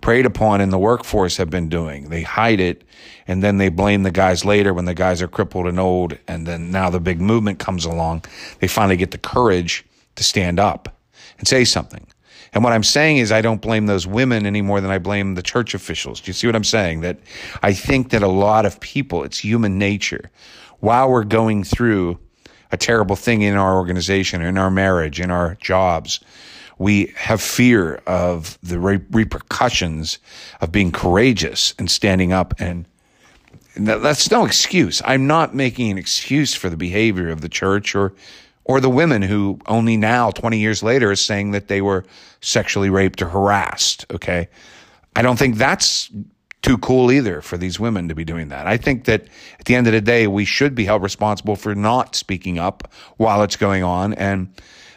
[0.00, 2.08] preyed upon in the workforce have been doing.
[2.08, 2.84] They hide it
[3.26, 6.18] and then they blame the guys later when the guys are crippled and old.
[6.26, 8.24] And then now the big movement comes along.
[8.58, 9.84] They finally get the courage
[10.16, 10.96] to stand up
[11.38, 12.06] and say something.
[12.52, 15.34] And what I'm saying is, I don't blame those women any more than I blame
[15.34, 16.20] the church officials.
[16.20, 17.00] Do you see what I'm saying?
[17.00, 17.18] That
[17.62, 20.30] I think that a lot of people, it's human nature,
[20.80, 22.18] while we're going through
[22.72, 26.20] a terrible thing in our organization, in our marriage, in our jobs,
[26.78, 30.18] we have fear of the re- repercussions
[30.60, 32.86] of being courageous and standing up and
[33.76, 35.00] that's no excuse.
[35.04, 38.12] I'm not making an excuse for the behavior of the church or
[38.64, 42.04] or the women who only now 20 years later is saying that they were
[42.40, 44.48] sexually raped or harassed, okay?
[45.16, 46.10] I don't think that's
[46.62, 48.66] too cool either for these women to be doing that.
[48.66, 49.24] I think that
[49.58, 52.92] at the end of the day we should be held responsible for not speaking up
[53.16, 54.52] while it's going on and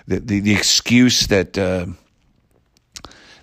[0.07, 1.85] the, the, the excuse that uh,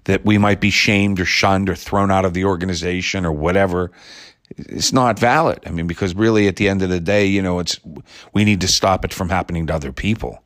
[0.05, 3.91] that we might be shamed or shunned or thrown out of the organization or whatever
[4.69, 5.61] is not valid.
[5.67, 7.79] I mean, because really at the end of the day, you know, it's
[8.33, 10.43] we need to stop it from happening to other people.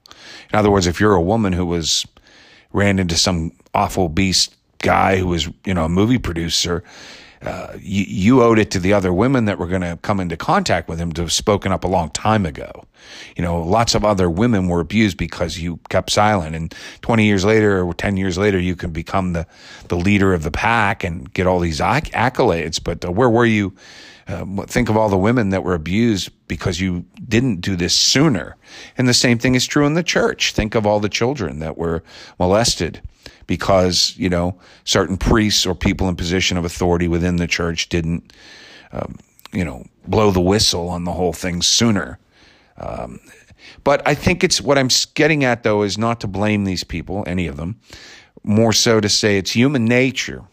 [0.53, 2.07] In other words, if you're a woman who was
[2.73, 6.83] ran into some awful beast guy who was, you know, a movie producer
[7.81, 10.89] you, you, owed it to the other women that were going to come into contact
[10.89, 12.85] with him to have spoken up a long time ago.
[13.37, 16.57] You know, lots of other women were abused because you kept silent.
[16.57, 19.47] And 20 years later or 10 years later, you can become the,
[19.89, 22.83] the leader of the pack and get all these acc- accolades.
[22.83, 23.75] But uh, where were you?
[24.27, 28.57] Uh, think of all the women that were abused because you didn't do this sooner.
[28.97, 30.53] And the same thing is true in the church.
[30.53, 32.03] Think of all the children that were
[32.39, 33.03] molested
[33.47, 38.33] because, you know, certain priests or people in position of authority within the church didn't,
[38.93, 39.17] um,
[39.53, 42.19] you know, blow the whistle on the whole thing sooner.
[42.77, 43.21] Um,
[43.83, 47.25] but I think it's what I'm getting at, though, is not to blame these people,
[47.27, 47.81] any of them,
[48.43, 50.45] more so to say it's human nature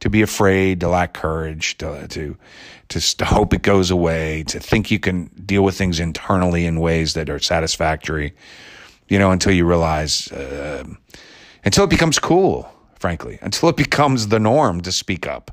[0.00, 2.36] to be afraid, to lack courage, to, to,
[2.88, 6.80] to, to hope it goes away, to think you can deal with things internally in
[6.80, 8.32] ways that are satisfactory,
[9.08, 10.84] you know, until you realize, uh,
[11.64, 15.50] until it becomes cool, frankly, until it becomes the norm to speak up,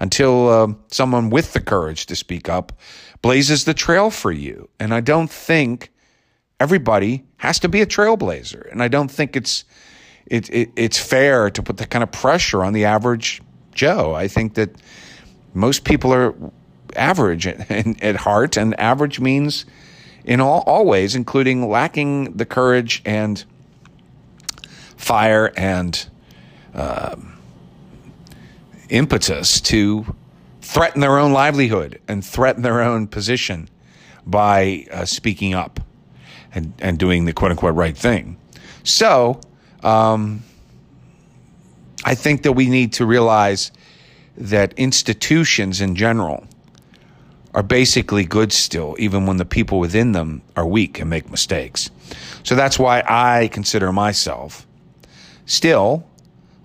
[0.00, 2.72] until uh, someone with the courage to speak up
[3.22, 4.68] blazes the trail for you.
[4.78, 5.90] And I don't think
[6.60, 8.70] everybody has to be a trailblazer.
[8.70, 9.64] And I don't think it's
[10.26, 13.40] it, it, it's fair to put that kind of pressure on the average
[13.74, 14.14] Joe.
[14.14, 14.70] I think that
[15.54, 16.34] most people are
[16.96, 19.66] average at, heart, and average means
[20.24, 23.44] in all, all ways, including lacking the courage and
[24.96, 26.08] fire and
[26.74, 27.16] uh,
[28.88, 30.14] impetus to
[30.60, 33.68] threaten their own livelihood and threaten their own position
[34.26, 35.80] by uh, speaking up
[36.52, 38.36] and, and doing the quote unquote right thing.
[38.82, 39.40] So,
[39.82, 40.42] um,
[42.04, 43.72] I think that we need to realize
[44.36, 46.46] that institutions in general
[47.54, 51.90] are basically good still, even when the people within them are weak and make mistakes.
[52.42, 54.66] So that's why I consider myself
[55.46, 56.06] still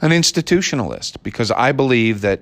[0.02, 2.42] an institutionalist because I believe that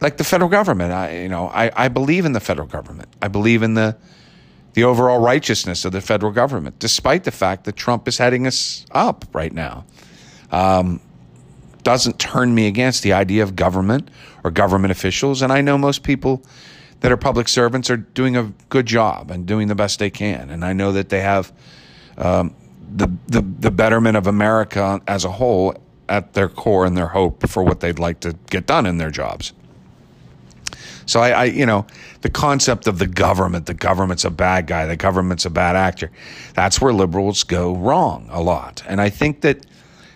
[0.00, 3.08] like the federal government, I you know, I, I believe in the federal government.
[3.22, 3.96] I believe in the
[4.74, 8.84] the overall righteousness of the federal government, despite the fact that Trump is heading us
[8.90, 9.86] up right now.
[10.50, 11.00] Um,
[11.82, 14.10] doesn't turn me against the idea of government
[14.42, 15.40] or government officials.
[15.40, 16.42] And I know most people
[16.98, 20.50] that are public servants are doing a good job and doing the best they can.
[20.50, 21.52] And I know that they have
[22.18, 22.56] um,
[22.88, 25.74] the, the, the betterment of America as a whole
[26.08, 29.10] at their core and their hope for what they'd like to get done in their
[29.10, 29.52] jobs.
[31.06, 31.86] So I, I, you know,
[32.22, 36.10] the concept of the government, the government's a bad guy, the government's a bad actor.
[36.54, 38.82] That's where liberals go wrong a lot.
[38.86, 39.64] And I think that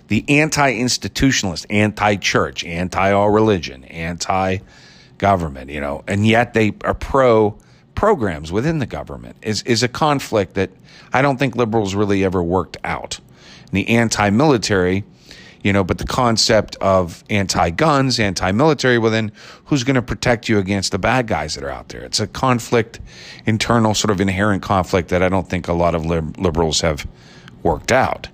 [0.08, 7.56] the anti-institutionalist, anti-church, anti-all religion, anti-government, you know, and yet they are pro
[7.94, 10.70] programs within the government is, is a conflict that
[11.12, 13.20] I don't think liberals really ever worked out.
[13.72, 15.04] The anti military,
[15.62, 19.32] you know, but the concept of anti guns, anti military, well, then
[19.66, 22.02] who's going to protect you against the bad guys that are out there?
[22.02, 23.00] It's a conflict,
[23.46, 27.06] internal, sort of inherent conflict that I don't think a lot of liberals have
[27.62, 28.28] worked out.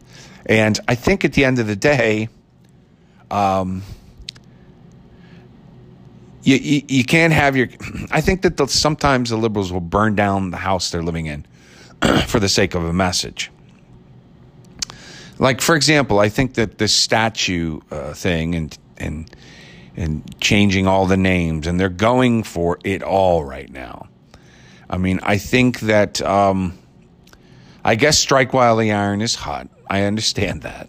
[0.47, 2.29] And I think at the end of the day,
[3.31, 3.83] um,
[6.43, 7.69] you, you, you can't have your.
[8.11, 11.45] I think that the, sometimes the liberals will burn down the house they're living in
[12.27, 13.51] for the sake of a message.
[15.39, 19.31] Like, for example, I think that this statue uh, thing and and
[19.97, 24.09] and changing all the names, and they're going for it all right now.
[24.89, 26.79] I mean, I think that, um,
[27.85, 29.69] I guess strike while the iron is hot.
[29.89, 30.89] I understand that.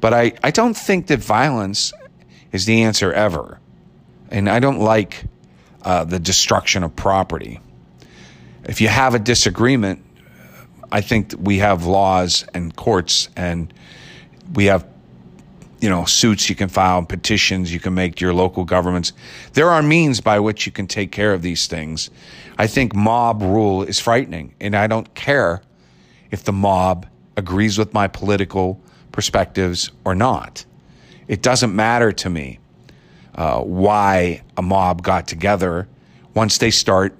[0.00, 1.92] But I, I don't think that violence
[2.52, 3.58] is the answer ever.
[4.30, 5.24] And I don't like
[5.82, 7.60] uh, the destruction of property.
[8.64, 10.04] If you have a disagreement,
[10.92, 13.72] I think we have laws and courts and
[14.52, 14.86] we have
[15.80, 19.14] you know suits you can file petitions you can make to your local governments.
[19.54, 22.10] There are means by which you can take care of these things.
[22.58, 25.62] I think mob rule is frightening and i don't care
[26.30, 27.06] if the mob
[27.38, 28.78] agrees with my political
[29.12, 30.64] perspectives or not.
[31.26, 32.58] It doesn't matter to me
[33.34, 35.88] uh, why a mob got together
[36.34, 37.16] once they start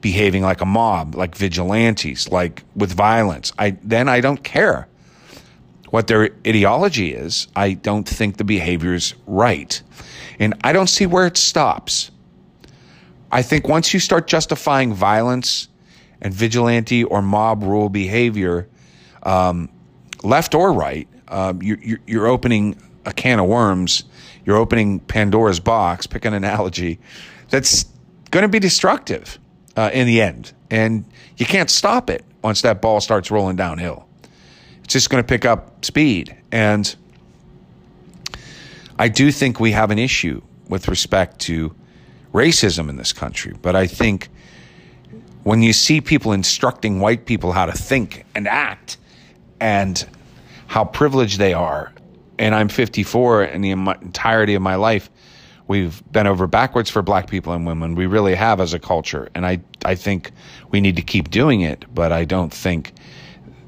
[0.00, 4.88] behaving like a mob like vigilantes like with violence i then i don't care
[5.90, 9.82] what their ideology is, I don't think the behavior is right.
[10.38, 12.10] And I don't see where it stops.
[13.30, 15.68] I think once you start justifying violence
[16.20, 18.68] and vigilante or mob rule behavior,
[19.24, 19.68] um,
[20.22, 24.04] left or right, um, you're, you're opening a can of worms.
[24.44, 27.00] You're opening Pandora's box, pick an analogy,
[27.48, 27.84] that's
[28.30, 29.39] going to be destructive
[29.80, 30.52] uh, in the end.
[30.70, 31.04] And
[31.36, 34.06] you can't stop it once that ball starts rolling downhill
[34.90, 36.36] it's just going to pick up speed.
[36.50, 36.96] And
[38.98, 41.72] I do think we have an issue with respect to
[42.34, 43.54] racism in this country.
[43.62, 44.30] But I think
[45.44, 48.96] when you see people instructing white people how to think and act
[49.60, 50.04] and
[50.66, 51.92] how privileged they are,
[52.36, 55.08] and I'm 54 and the entirety of my life,
[55.70, 57.94] we've been over backwards for black people and women.
[57.94, 59.28] We really have as a culture.
[59.36, 60.32] And I, I think
[60.72, 62.92] we need to keep doing it, but I don't think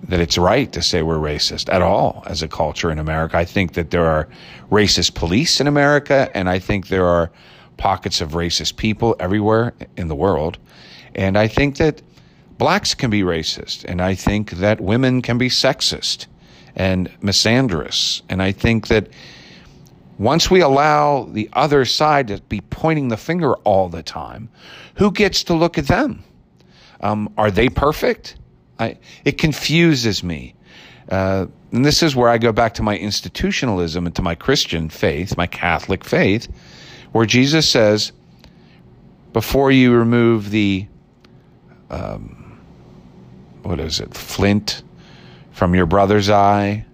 [0.09, 3.37] that it's right to say we're racist at all as a culture in America.
[3.37, 4.29] I think that there are
[4.69, 7.31] racist police in America, and I think there are
[7.77, 10.59] pockets of racist people everywhere in the world.
[11.15, 12.03] And I think that
[12.59, 16.27] blacks can be racist, and I think that women can be sexist
[16.75, 18.23] and misandrous.
[18.29, 19.07] And I think that
[20.23, 24.49] once we allow the other side to be pointing the finger all the time,
[24.95, 26.23] who gets to look at them?
[27.01, 28.37] Um, are they perfect?
[28.79, 30.55] I, it confuses me.
[31.09, 34.89] Uh, and this is where I go back to my institutionalism and to my Christian
[34.89, 36.47] faith, my Catholic faith,
[37.11, 38.13] where Jesus says,
[39.33, 40.87] before you remove the,
[41.91, 42.61] um,
[43.63, 44.85] what is it, flint
[45.51, 46.85] from your brother's eye,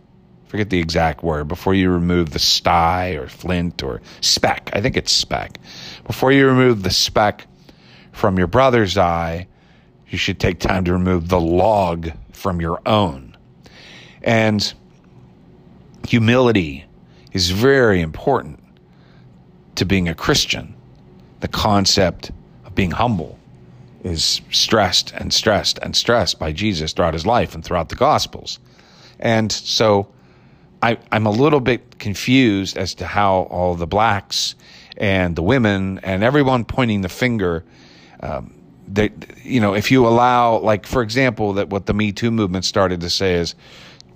[0.49, 4.97] forget the exact word, before you remove the sty or flint or speck, I think
[4.97, 5.59] it's speck,
[6.07, 7.47] before you remove the speck
[8.13, 9.47] from your brother's eye,
[10.09, 13.37] you should take time to remove the log from your own.
[14.23, 14.73] And
[16.07, 16.87] humility
[17.33, 18.61] is very important
[19.75, 20.75] to being a Christian.
[21.41, 22.33] The concept
[22.65, 23.39] of being humble
[24.03, 28.59] is stressed and stressed and stressed by Jesus throughout his life and throughout the Gospels.
[29.21, 30.09] And so
[30.83, 34.55] I, am a little bit confused as to how all the blacks
[34.97, 37.65] and the women and everyone pointing the finger
[38.21, 38.55] um,
[38.89, 39.13] that
[39.45, 43.01] you know if you allow like for example that what the me too movement started
[43.01, 43.55] to say is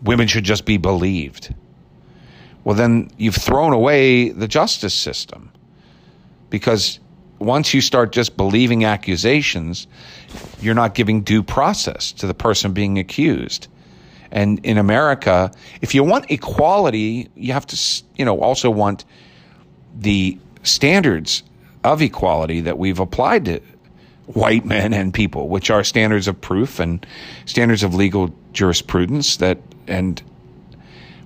[0.03, 1.55] women should just be believed.
[2.65, 5.51] Well then you've thrown away the justice system.
[6.51, 7.01] Because
[7.39, 9.87] once you start just believing accusations
[10.61, 13.67] you're not giving due process to the person being accused
[14.33, 17.79] and in america if you want equality you have to
[18.17, 19.05] you know also want
[19.97, 21.43] the standards
[21.85, 23.61] of equality that we've applied to
[24.27, 27.05] white men and people, which are standards of proof and
[27.45, 30.23] standards of legal jurisprudence that, and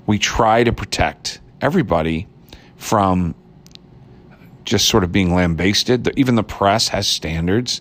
[0.07, 2.27] we try to protect everybody
[2.77, 3.35] from
[4.65, 6.11] just sort of being lambasted.
[6.17, 7.81] Even the press has standards.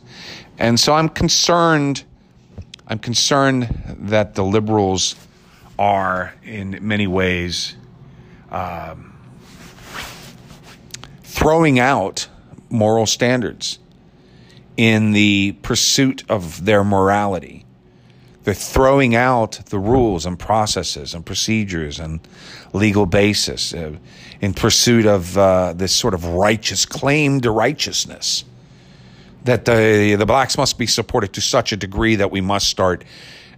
[0.57, 2.03] And so I'm concerned,
[2.87, 5.15] I'm concerned that the liberals
[5.79, 7.75] are in many ways
[8.51, 9.17] um,
[11.23, 12.27] throwing out
[12.69, 13.79] moral standards
[14.77, 17.65] in the pursuit of their morality.
[18.43, 22.19] They're throwing out the rules and processes and procedures and
[22.71, 23.95] legal basis uh,
[24.41, 28.45] in pursuit of uh, this sort of righteous claim to righteousness.
[29.45, 33.03] That the, the blacks must be supported to such a degree that we must start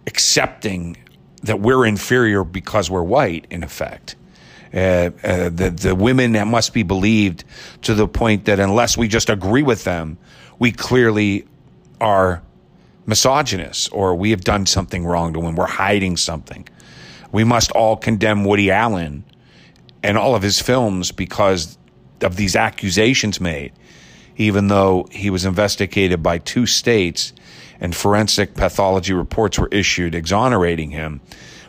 [0.05, 0.95] accepting
[1.43, 4.15] that we're inferior because we're white, in effect.
[4.73, 7.43] Uh, uh, the, the women that must be believed
[7.81, 10.17] to the point that unless we just agree with them,
[10.59, 11.47] we clearly
[12.01, 12.41] are
[13.05, 16.67] misogynist or we have done something wrong to when we're hiding something.
[17.31, 19.23] We must all condemn Woody Allen
[20.03, 21.77] and all of his films because
[22.21, 23.71] of these accusations made,
[24.37, 27.33] even though he was investigated by two states
[27.79, 31.19] and forensic pathology reports were issued exonerating him,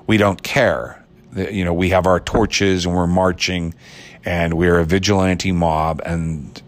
[0.07, 1.03] we don't care.
[1.35, 3.75] You know, we have our torches and we're marching
[4.25, 6.63] and we're a vigilante mob and,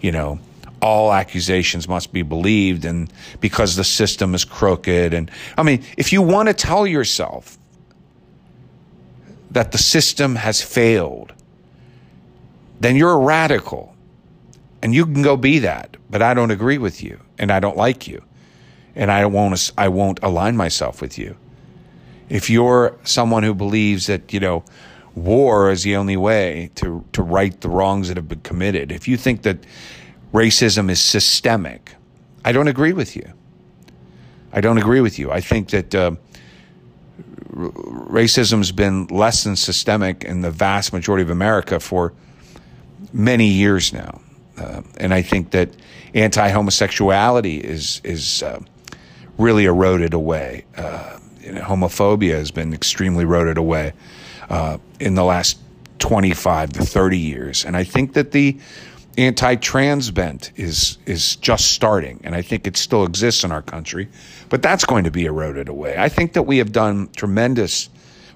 [0.00, 0.38] you know,
[0.80, 5.12] all accusations must be believed and because the system is crooked.
[5.12, 7.58] And I mean, if you want to tell yourself
[9.50, 11.32] that the system has failed,
[12.80, 13.94] then you're a radical
[14.82, 17.76] and you can go be that, but I don't agree with you and I don't
[17.76, 18.22] like you
[18.94, 21.36] and I won't, I won't align myself with you.
[22.28, 24.64] If you're someone who believes that, you know,
[25.14, 29.08] war is the only way to, to right the wrongs that have been committed, if
[29.08, 29.58] you think that
[30.32, 31.94] racism is systemic,
[32.44, 33.32] I don't agree with you.
[34.52, 35.30] I don't agree with you.
[35.30, 36.12] I think that uh,
[37.54, 42.12] racism's been less than systemic in the vast majority of America for
[43.12, 44.20] many years now.
[44.58, 45.70] Uh, and I think that
[46.14, 48.60] anti homosexuality is, is uh,
[49.38, 50.64] really eroded away.
[50.76, 53.92] Uh, you know, homophobia has been extremely eroded away
[54.50, 55.58] uh, in the last
[55.98, 57.64] 25 to 30 years.
[57.64, 58.58] And I think that the
[59.18, 64.08] anti-trans bent is is just starting, and I think it still exists in our country,
[64.48, 65.96] but that's going to be eroded away.
[65.98, 67.90] I think that we have done tremendous,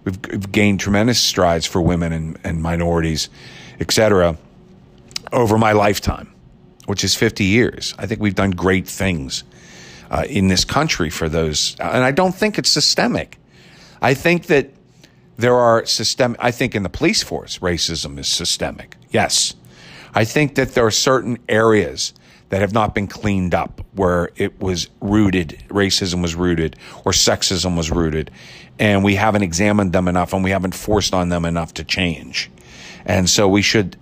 [0.05, 3.31] we've, gained tremendous strides for women and, and minorities,
[3.79, 4.37] etc.,
[5.33, 6.33] over my lifetime,
[6.87, 7.95] which is 50 years.
[7.99, 9.45] I think we've done great things
[10.11, 13.39] uh, in this country for those, and I don't think it's systemic.
[14.01, 14.71] I think that
[15.37, 16.39] there are systemic.
[16.43, 18.97] I think in the police force, racism is systemic.
[19.11, 19.55] Yes.
[20.15, 22.13] I think that there are certain areas
[22.51, 26.77] that have not been cleaned up where it was rooted, racism was rooted,
[27.07, 28.31] or sexism was rooted,
[28.79, 32.51] and we haven't examined them enough and we haven't forced on them enough to change.
[33.07, 33.97] And so we should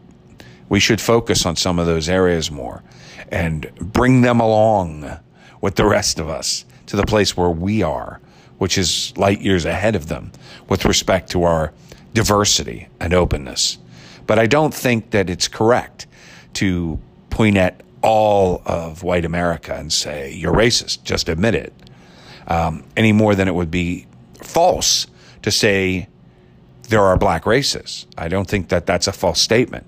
[0.70, 2.82] we should focus on some of those areas more
[3.28, 5.18] and bring them along
[5.60, 8.20] with the rest of us to the place where we are,
[8.58, 10.32] which is light years ahead of them
[10.68, 11.72] with respect to our
[12.14, 13.78] diversity and openness.
[14.26, 16.06] But I don't think that it's correct
[16.54, 16.98] to
[17.30, 21.72] point at all of white America and say, you're racist, just admit it,
[22.46, 25.08] um, any more than it would be false
[25.42, 26.08] to say
[26.88, 28.06] there are black racists.
[28.16, 29.86] I don't think that that's a false statement.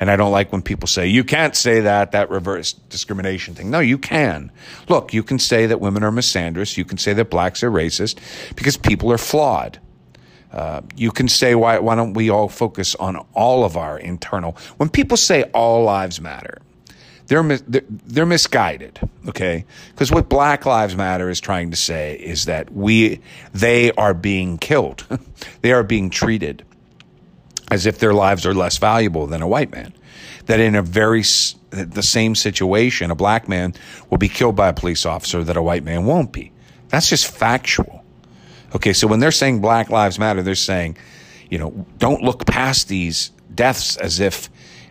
[0.00, 3.70] And I don't like when people say, you can't say that, that reverse discrimination thing.
[3.70, 4.50] No, you can.
[4.88, 6.76] Look, you can say that women are misandrous.
[6.76, 8.18] You can say that blacks are racist
[8.56, 9.78] because people are flawed.
[10.52, 14.56] Uh, you can say, why, why don't we all focus on all of our internal?
[14.76, 16.58] When people say all lives matter,
[17.26, 19.64] they're, they're, they're misguided, okay?
[19.90, 23.20] Because what Black Lives Matter is trying to say is that we,
[23.52, 25.06] they are being killed.
[25.62, 26.64] they are being treated
[27.70, 29.92] as if their lives are less valuable than a white man.
[30.46, 31.22] That in a very,
[31.70, 33.74] the same situation, a black man
[34.10, 36.52] will be killed by a police officer that a white man won't be.
[36.88, 38.04] That's just factual.
[38.74, 40.96] Okay, so when they're saying Black Lives Matter, they're saying,
[41.48, 44.50] you know, don't look past these deaths as if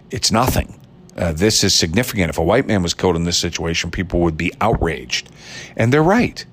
[0.10, 0.80] it's nothing.
[1.18, 2.30] Uh, this is significant.
[2.30, 5.30] If a white man was killed in this situation, people would be outraged.
[5.76, 6.46] And they're right.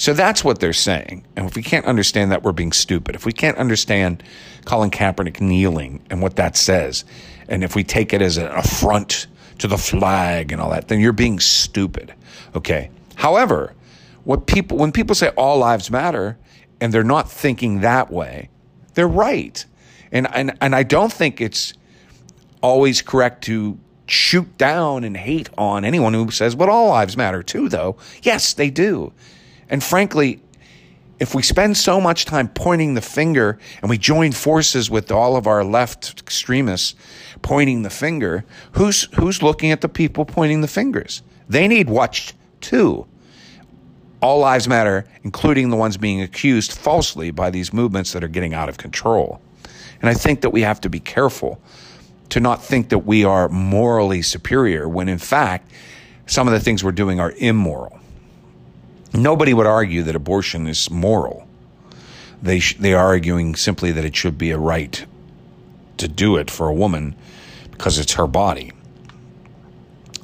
[0.00, 1.26] So that's what they're saying.
[1.36, 3.14] And if we can't understand that, we're being stupid.
[3.14, 4.22] If we can't understand
[4.64, 7.04] Colin Kaepernick kneeling and what that says,
[7.50, 9.26] and if we take it as an affront
[9.58, 12.14] to the flag and all that, then you're being stupid.
[12.56, 12.90] Okay.
[13.16, 13.74] However,
[14.24, 16.38] what people, when people say all lives matter,
[16.80, 18.48] and they're not thinking that way,
[18.94, 19.62] they're right.
[20.10, 21.74] And, and, and I don't think it's
[22.62, 27.42] always correct to shoot down and hate on anyone who says, but all lives matter
[27.42, 27.98] too, though.
[28.22, 29.12] Yes, they do.
[29.70, 30.40] And frankly,
[31.18, 35.36] if we spend so much time pointing the finger and we join forces with all
[35.36, 36.94] of our left extremists
[37.42, 41.22] pointing the finger, who's, who's looking at the people pointing the fingers?
[41.48, 43.06] They need watched too
[44.22, 48.54] all lives matter, including the ones being accused falsely by these movements that are getting
[48.54, 49.40] out of control.
[50.00, 51.60] And I think that we have to be careful
[52.30, 55.70] to not think that we are morally superior when in fact
[56.26, 57.99] some of the things we're doing are immoral.
[59.12, 61.46] Nobody would argue that abortion is moral.
[62.42, 65.04] They, sh- they are arguing simply that it should be a right
[65.98, 67.14] to do it for a woman
[67.72, 68.72] because it's her body.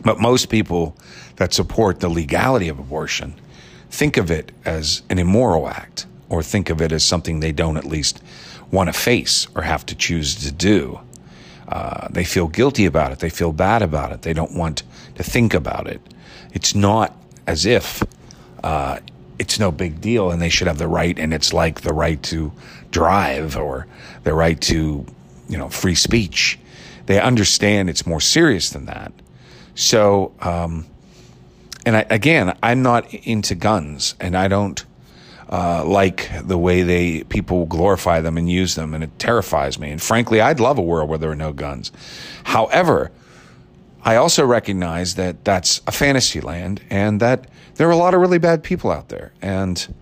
[0.03, 0.97] But most people
[1.37, 3.35] that support the legality of abortion
[3.91, 7.77] think of it as an immoral act or think of it as something they don't
[7.77, 8.23] at least
[8.71, 11.01] want to face or have to choose to do.
[11.69, 13.19] Uh, they feel guilty about it.
[13.19, 14.23] They feel bad about it.
[14.23, 14.83] They don't want
[15.17, 16.01] to think about it.
[16.53, 17.17] It's not
[17.47, 18.03] as if
[18.67, 18.99] uh,
[19.39, 22.21] it's no big deal and they should have the right, and it's like the right
[22.25, 22.51] to
[22.91, 23.87] drive or
[24.25, 25.07] the right to,
[25.49, 26.59] you know, free speech.
[27.07, 29.13] They understand it's more serious than that.
[29.77, 30.85] So, um,
[31.85, 34.85] and I, again, I'm not into guns, and I don't
[35.49, 39.93] uh, like the way they people glorify them and use them, and it terrifies me.
[39.93, 41.93] And frankly, I'd love a world where there are no guns.
[42.43, 43.13] However,
[44.03, 48.21] I also recognize that that's a fantasy land, and that there are a lot of
[48.21, 49.95] really bad people out there, and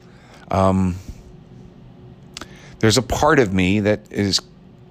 [0.51, 0.97] um,
[2.79, 4.41] there's a part of me that is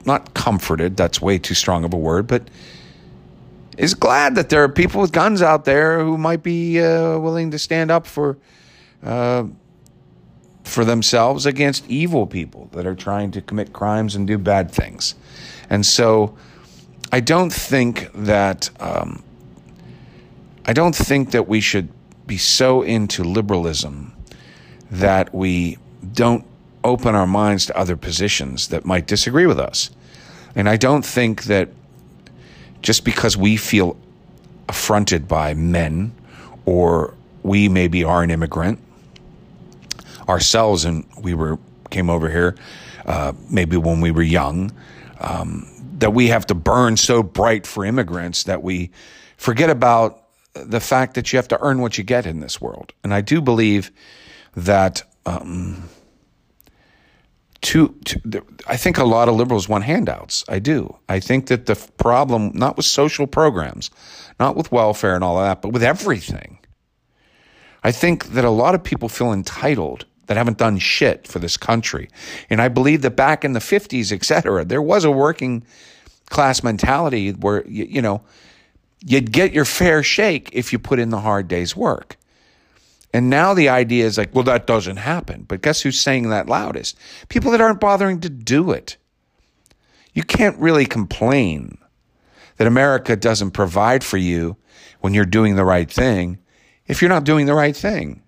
[0.06, 0.98] not comforted.
[0.98, 2.50] That's way too strong of a word, but
[3.78, 7.52] is glad that there are people with guns out there who might be uh, willing
[7.52, 8.38] to stand up for
[9.04, 9.46] uh,
[10.64, 15.16] for themselves against evil people that are trying to commit crimes and do bad things.
[15.70, 16.38] And so,
[17.12, 19.24] I don't think that um,
[20.66, 21.90] I don't think that we should
[22.34, 24.12] be so into liberalism
[24.90, 25.78] that we
[26.14, 26.44] don't
[26.84, 29.92] open our minds to other positions that might disagree with us.
[30.56, 31.70] And I don't think that
[32.82, 33.96] just because we feel
[34.68, 36.12] affronted by men
[36.66, 37.14] or
[37.44, 38.80] we maybe are an immigrant
[40.28, 41.60] ourselves and we were
[41.92, 42.56] came over here
[43.06, 44.72] uh, maybe when we were young
[45.20, 45.68] um,
[46.00, 48.90] that we have to burn so bright for immigrants that we
[49.38, 50.23] forget about
[50.54, 53.22] the fact that you have to earn what you get in this world and i
[53.22, 53.92] do believe
[54.56, 55.90] that um,
[57.64, 60.44] to, to, I think a lot of liberals want handouts.
[60.50, 60.98] I do.
[61.08, 63.90] I think that the problem, not with social programs,
[64.38, 66.60] not with welfare and all that, but with everything.
[67.82, 71.56] I think that a lot of people feel entitled that haven't done shit for this
[71.56, 72.10] country.
[72.50, 75.64] And I believe that back in the 50s, et cetera, there was a working
[76.30, 78.22] class mentality where, you, you know,
[79.06, 82.18] you'd get your fair shake if you put in the hard day's work.
[83.14, 85.44] And now the idea is like, well, that doesn't happen.
[85.48, 86.98] But guess who's saying that loudest?
[87.30, 88.98] People that aren't bothering to do it.
[90.14, 91.78] You can't really complain
[92.58, 94.58] that America doesn't provide for you
[95.02, 96.40] when you're doing the right thing
[96.88, 98.22] if you're not doing the right thing.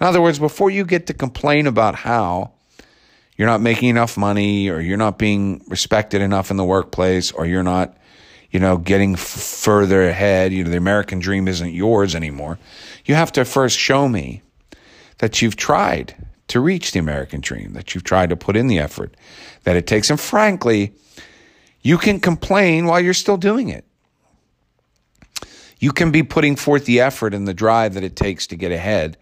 [0.00, 2.52] In other words, before you get to complain about how
[3.36, 7.46] you're not making enough money or you're not being respected enough in the workplace or
[7.46, 7.96] you're not
[8.56, 10.50] you know, getting f- further ahead.
[10.50, 12.58] You know, the American dream isn't yours anymore.
[13.04, 14.40] You have to first show me
[15.18, 16.14] that you've tried
[16.48, 19.14] to reach the American dream, that you've tried to put in the effort
[19.64, 20.08] that it takes.
[20.08, 20.94] And frankly,
[21.82, 23.84] you can complain while you're still doing it.
[25.78, 28.72] You can be putting forth the effort and the drive that it takes to get
[28.72, 29.18] ahead,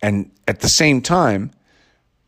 [0.00, 1.50] and at the same time,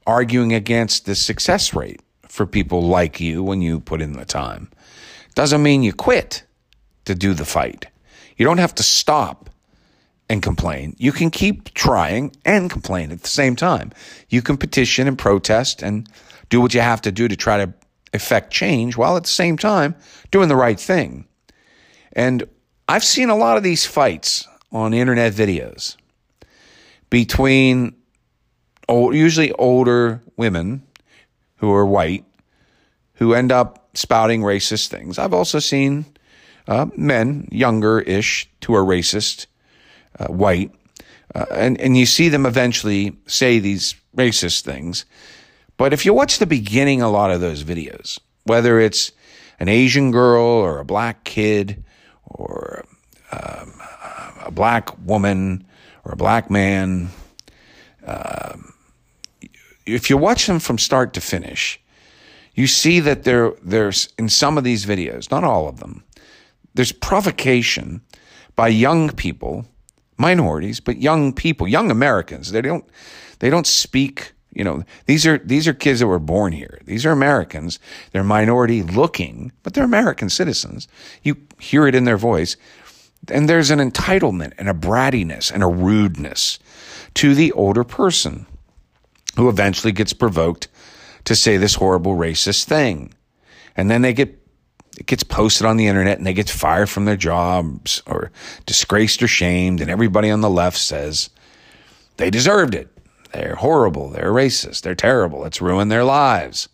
[0.08, 4.72] arguing against the success rate for people like you when you put in the time.
[5.36, 6.42] Doesn't mean you quit
[7.08, 7.86] to do the fight.
[8.36, 9.50] You don't have to stop
[10.28, 10.94] and complain.
[10.98, 13.92] You can keep trying and complain at the same time.
[14.28, 16.06] You can petition and protest and
[16.50, 17.72] do what you have to do to try to
[18.12, 19.94] effect change while at the same time
[20.30, 21.26] doing the right thing.
[22.12, 22.44] And
[22.88, 25.96] I've seen a lot of these fights on internet videos
[27.08, 27.96] between
[28.86, 30.82] old, usually older women
[31.56, 32.24] who are white
[33.14, 35.18] who end up spouting racist things.
[35.18, 36.04] I've also seen
[36.68, 39.46] uh, men, younger ish, who are racist,
[40.18, 40.70] uh, white,
[41.34, 45.06] uh, and, and you see them eventually say these racist things.
[45.78, 49.12] But if you watch the beginning, a lot of those videos, whether it's
[49.58, 51.82] an Asian girl or a black kid
[52.24, 52.84] or
[53.32, 53.80] um,
[54.44, 55.66] a black woman
[56.04, 57.08] or a black man,
[58.06, 58.74] um,
[59.86, 61.80] if you watch them from start to finish,
[62.54, 66.02] you see that there, there's in some of these videos, not all of them,
[66.78, 68.00] there's provocation
[68.54, 69.66] by young people,
[70.16, 72.52] minorities, but young people, young Americans.
[72.52, 72.88] They don't
[73.40, 76.78] they don't speak, you know, these are these are kids that were born here.
[76.84, 77.80] These are Americans.
[78.12, 80.86] They're minority looking, but they're American citizens.
[81.24, 82.56] You hear it in their voice.
[83.28, 86.60] And there's an entitlement and a brattiness and a rudeness
[87.14, 88.46] to the older person
[89.34, 90.68] who eventually gets provoked
[91.24, 93.14] to say this horrible racist thing.
[93.76, 94.37] And then they get
[94.98, 98.30] it gets posted on the internet and they get fired from their jobs or
[98.66, 101.30] disgraced or shamed, and everybody on the left says
[102.16, 102.88] they deserved it.
[103.32, 104.10] They're horrible.
[104.10, 104.82] They're racist.
[104.82, 105.44] They're terrible.
[105.44, 106.68] It's ruined their lives.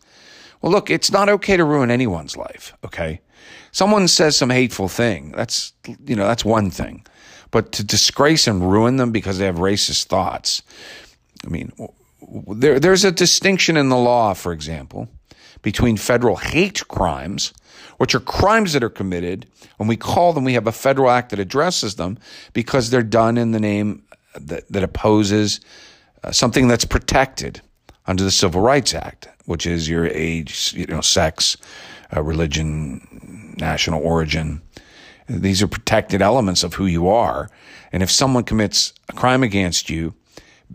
[0.63, 3.21] Well, look, it's not okay to ruin anyone's life, okay?
[3.73, 5.33] Someone says some hateful thing.
[5.33, 5.75] That's,
[6.07, 7.05] you know, that's one thing.
[7.51, 10.63] But to disgrace and ruin them because they have racist thoughts,
[11.45, 11.73] I mean,
[12.49, 15.09] there, there's a distinction in the law, for example,
[15.65, 17.53] between federal hate crimes
[17.99, 19.47] which are crimes that are committed.
[19.77, 22.19] When we call them, we have a federal act that addresses them
[22.53, 24.03] because they're done in the name
[24.35, 25.61] that, that opposes
[26.23, 27.61] uh, something that's protected
[28.07, 31.57] under the Civil Rights Act, which is your age, you know, sex,
[32.15, 34.61] uh, religion, national origin,
[35.27, 37.49] These are protected elements of who you are.
[37.93, 40.15] And if someone commits a crime against you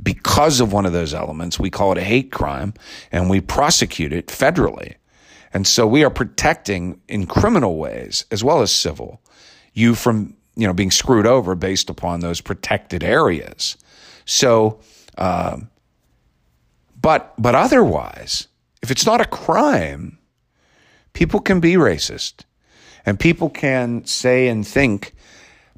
[0.01, 2.73] because of one of those elements, we call it a hate crime
[3.11, 4.95] and we prosecute it federally.
[5.53, 9.21] And so we are protecting in criminal ways as well as civil
[9.73, 13.77] you from, you know, being screwed over based upon those protected areas.
[14.25, 14.79] So,
[15.17, 15.69] um,
[17.01, 18.47] but, but otherwise,
[18.81, 20.17] if it's not a crime,
[21.13, 22.45] people can be racist
[23.05, 25.13] and people can say and think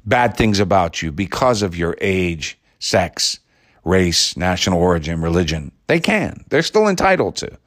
[0.04, 3.38] bad things about you because of your age, sex,
[3.84, 5.72] race, national origin, religion.
[5.86, 6.44] They can.
[6.48, 7.58] They're still entitled to.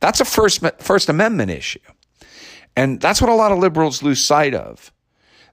[0.00, 1.80] That's a first, first amendment issue.
[2.76, 4.92] And that's what a lot of liberals lose sight of.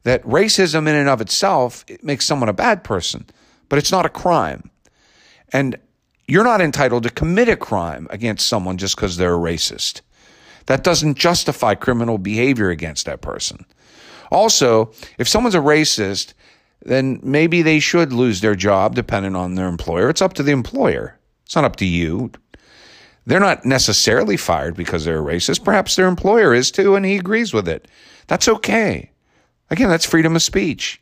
[0.03, 3.25] That racism in and of itself it makes someone a bad person,
[3.69, 4.71] but it's not a crime.
[5.53, 5.77] And
[6.27, 10.01] you're not entitled to commit a crime against someone just because they're a racist.
[10.65, 13.65] That doesn't justify criminal behavior against that person.
[14.31, 16.33] Also, if someone's a racist,
[16.83, 20.09] then maybe they should lose their job depending on their employer.
[20.09, 21.17] It's up to the employer.
[21.45, 22.31] It's not up to you.
[23.25, 25.63] They're not necessarily fired because they're a racist.
[25.63, 27.87] Perhaps their employer is too, and he agrees with it.
[28.27, 29.11] That's okay.
[29.69, 31.01] Again, that's freedom of speech.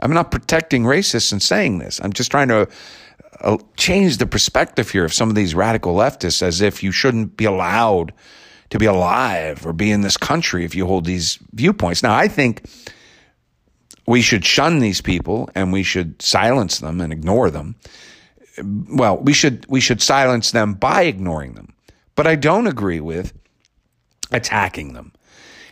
[0.00, 2.00] I'm not protecting racists and saying this.
[2.02, 2.68] I'm just trying to
[3.40, 7.36] uh, change the perspective here of some of these radical leftists as if you shouldn't
[7.36, 8.12] be allowed
[8.70, 12.02] to be alive or be in this country if you hold these viewpoints.
[12.02, 12.62] Now, I think
[14.10, 17.76] we should shun these people and we should silence them and ignore them.
[18.88, 21.72] Well, we should we should silence them by ignoring them.
[22.16, 23.32] But I don't agree with
[24.32, 25.12] attacking them.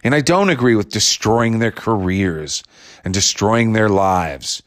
[0.05, 2.63] And I don't agree with destroying their careers
[3.05, 4.63] and destroying their lives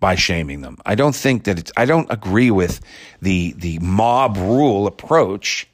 [0.00, 0.78] by shaming them.
[0.84, 2.80] I don't think that it's, I don't agree with
[3.22, 5.68] the, the mob rule approach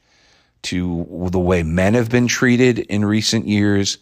[0.64, 3.96] to the way men have been treated in recent years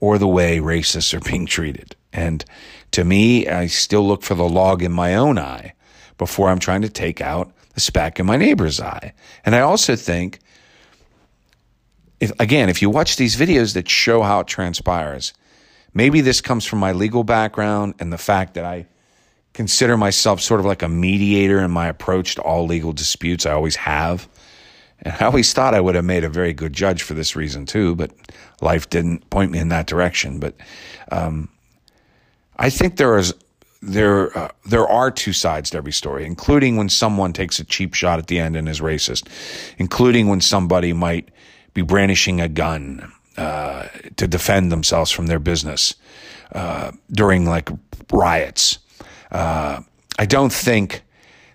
[0.00, 1.94] or the way racists are being treated.
[2.12, 2.44] And
[2.92, 5.74] to me, I still look for the log in my own eye
[6.16, 9.12] before I'm trying to take out the speck in my neighbor's eye.
[9.44, 10.40] And I also think,
[12.20, 15.32] if, again, if you watch these videos that show how it transpires,
[15.94, 18.86] maybe this comes from my legal background and the fact that I
[19.52, 23.46] consider myself sort of like a mediator in my approach to all legal disputes.
[23.46, 24.28] I always have.
[25.02, 27.66] And I always thought I would have made a very good judge for this reason
[27.66, 28.10] too, but
[28.60, 30.40] life didn't point me in that direction.
[30.40, 30.56] But
[31.12, 31.48] um,
[32.58, 33.34] I think there is
[33.80, 37.94] there uh, there are two sides to every story, including when someone takes a cheap
[37.94, 39.28] shot at the end and is racist,
[39.78, 41.28] including when somebody might
[41.74, 43.86] be brandishing a gun uh,
[44.16, 45.94] to defend themselves from their business
[46.52, 47.68] uh, during like
[48.10, 48.78] riots.
[49.30, 49.80] Uh,
[50.18, 51.02] I don't think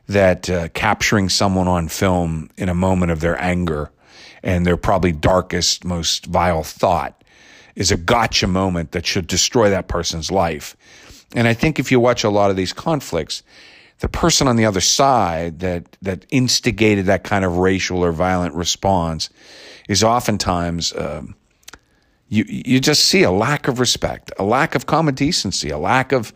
[0.07, 3.91] that uh, capturing someone on film in a moment of their anger
[4.43, 7.22] and their probably darkest, most vile thought
[7.75, 10.75] is a gotcha moment that should destroy that person's life.
[11.35, 13.43] And I think if you watch a lot of these conflicts,
[13.99, 18.53] the person on the other side that that instigated that kind of racial or violent
[18.53, 19.29] response
[19.87, 21.35] is oftentimes um,
[22.27, 26.11] you you just see a lack of respect, a lack of common decency, a lack
[26.11, 26.33] of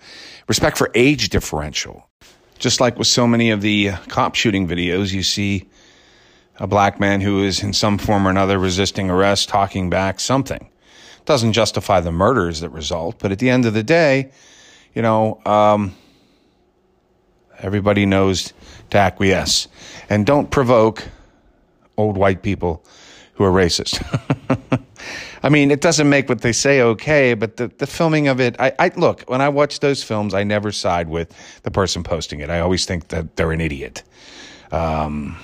[0.47, 2.07] respect for age differential.
[2.57, 5.69] Just like with so many of the uh, cop shooting videos, you see
[6.59, 10.69] a black man who is in some form or another resisting arrest, talking back something.
[11.27, 14.31] Doesn't justify the murders that result, but at the end of the day,
[14.95, 15.93] you know, um,
[17.59, 18.53] everybody knows
[18.91, 19.67] to acquiesce
[20.09, 21.03] and don't provoke
[21.97, 22.81] old white people
[23.33, 24.01] who are racist.
[25.43, 28.55] I mean, it doesn't make what they say okay, but the, the filming of it,
[28.57, 32.39] I, I look, when I watch those films, I never side with the person posting
[32.39, 32.49] it.
[32.49, 34.01] I always think that they're an idiot.
[34.71, 35.37] Um,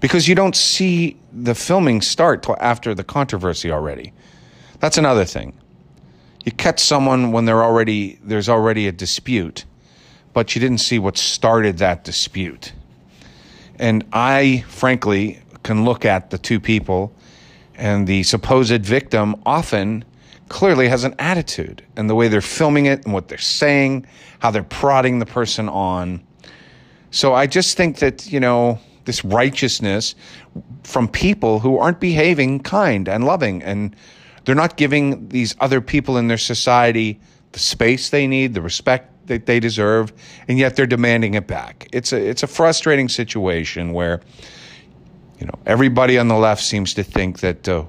[0.00, 4.12] because you don't see the filming start till after the controversy already.
[4.80, 5.58] That's another thing.
[6.44, 9.64] You catch someone when they're already there's already a dispute,
[10.32, 12.72] but you didn't see what started that dispute.
[13.78, 17.12] And I, frankly, can look at the two people
[17.74, 20.04] and the supposed victim often
[20.48, 24.06] clearly has an attitude and the way they're filming it and what they're saying,
[24.38, 26.24] how they're prodding the person on.
[27.10, 30.14] So I just think that, you know, this righteousness
[30.82, 33.96] from people who aren't behaving kind and loving and
[34.44, 37.18] they're not giving these other people in their society
[37.52, 40.12] the space they need, the respect that they deserve,
[40.46, 41.88] and yet they're demanding it back.
[41.92, 44.20] It's a it's a frustrating situation where
[45.38, 47.84] you know, everybody on the left seems to think that uh,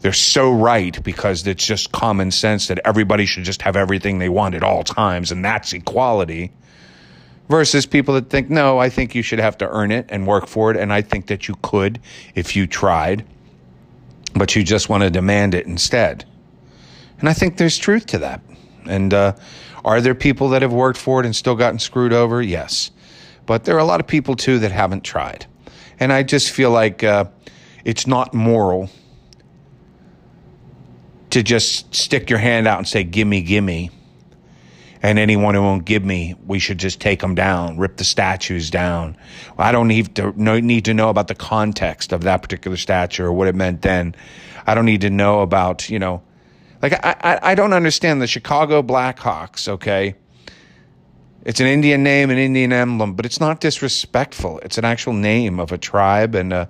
[0.00, 4.28] they're so right because it's just common sense that everybody should just have everything they
[4.28, 6.52] want at all times, and that's equality.
[7.48, 10.46] Versus people that think, no, I think you should have to earn it and work
[10.46, 11.98] for it, and I think that you could
[12.34, 13.24] if you tried,
[14.34, 16.26] but you just want to demand it instead.
[17.20, 18.42] And I think there's truth to that.
[18.86, 19.34] And uh,
[19.84, 22.42] are there people that have worked for it and still gotten screwed over?
[22.42, 22.90] Yes.
[23.46, 25.46] But there are a lot of people too that haven't tried.
[25.98, 27.24] And I just feel like uh,
[27.84, 28.90] it's not moral
[31.30, 33.90] to just stick your hand out and say, gimme, gimme.
[35.02, 38.70] And anyone who won't give me, we should just take them down, rip the statues
[38.70, 39.16] down.
[39.56, 43.24] I don't need to know, need to know about the context of that particular statue
[43.24, 44.14] or what it meant then.
[44.66, 46.22] I don't need to know about, you know,
[46.82, 50.14] like I, I, I don't understand the Chicago Blackhawks, okay?
[51.44, 54.58] It's an Indian name, an Indian emblem, but it's not disrespectful.
[54.60, 56.68] It's an actual name of a tribe and a,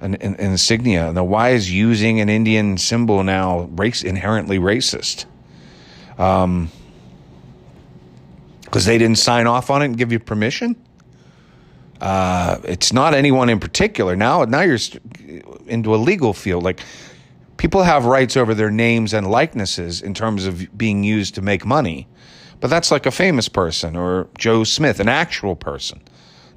[0.00, 1.12] an, an, an insignia.
[1.12, 5.26] Now, why is using an Indian symbol now race inherently racist?
[6.18, 6.70] Um,
[8.66, 10.76] because they didn't sign off on it and give you permission.
[12.00, 14.14] Uh, it's not anyone in particular.
[14.14, 14.78] Now, now you're
[15.66, 16.62] into a legal field.
[16.62, 16.80] Like
[17.56, 21.64] people have rights over their names and likenesses in terms of being used to make
[21.64, 22.06] money.
[22.60, 26.00] But that's like a famous person or Joe Smith, an actual person,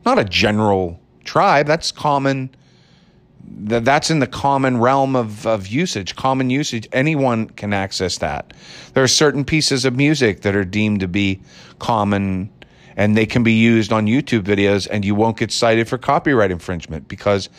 [0.05, 1.67] not a general tribe.
[1.67, 2.49] That's common.
[3.51, 6.87] That's in the common realm of, of usage, common usage.
[6.91, 8.53] Anyone can access that.
[8.93, 11.41] There are certain pieces of music that are deemed to be
[11.79, 12.51] common
[12.95, 16.51] and they can be used on YouTube videos and you won't get cited for copyright
[16.51, 17.49] infringement because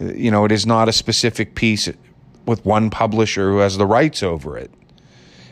[0.00, 1.88] you know it is not a specific piece
[2.46, 4.70] with one publisher who has the rights over it.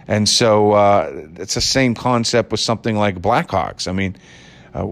[0.06, 3.88] And so uh, it's the same concept with something like Blackhawks.
[3.88, 4.16] I mean,
[4.74, 4.86] uh,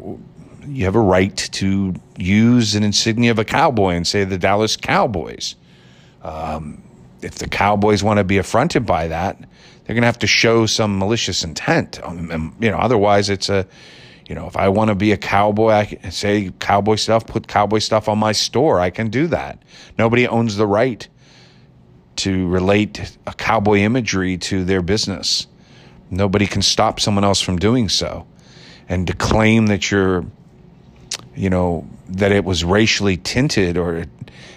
[0.66, 4.76] you have a right to use an insignia of a cowboy and say the Dallas
[4.76, 5.56] Cowboys.
[6.22, 6.82] Um,
[7.20, 9.38] if the Cowboys want to be affronted by that,
[9.84, 12.02] they're going to have to show some malicious intent.
[12.02, 13.66] Um, you know, otherwise it's a,
[14.26, 17.48] you know, if I want to be a cowboy, I can say cowboy stuff, put
[17.48, 18.80] cowboy stuff on my store.
[18.80, 19.62] I can do that.
[19.98, 21.06] Nobody owns the right
[22.16, 25.46] to relate a cowboy imagery to their business.
[26.10, 28.26] Nobody can stop someone else from doing so.
[28.88, 30.24] And to claim that you're,
[31.34, 34.04] you know, that it was racially tinted or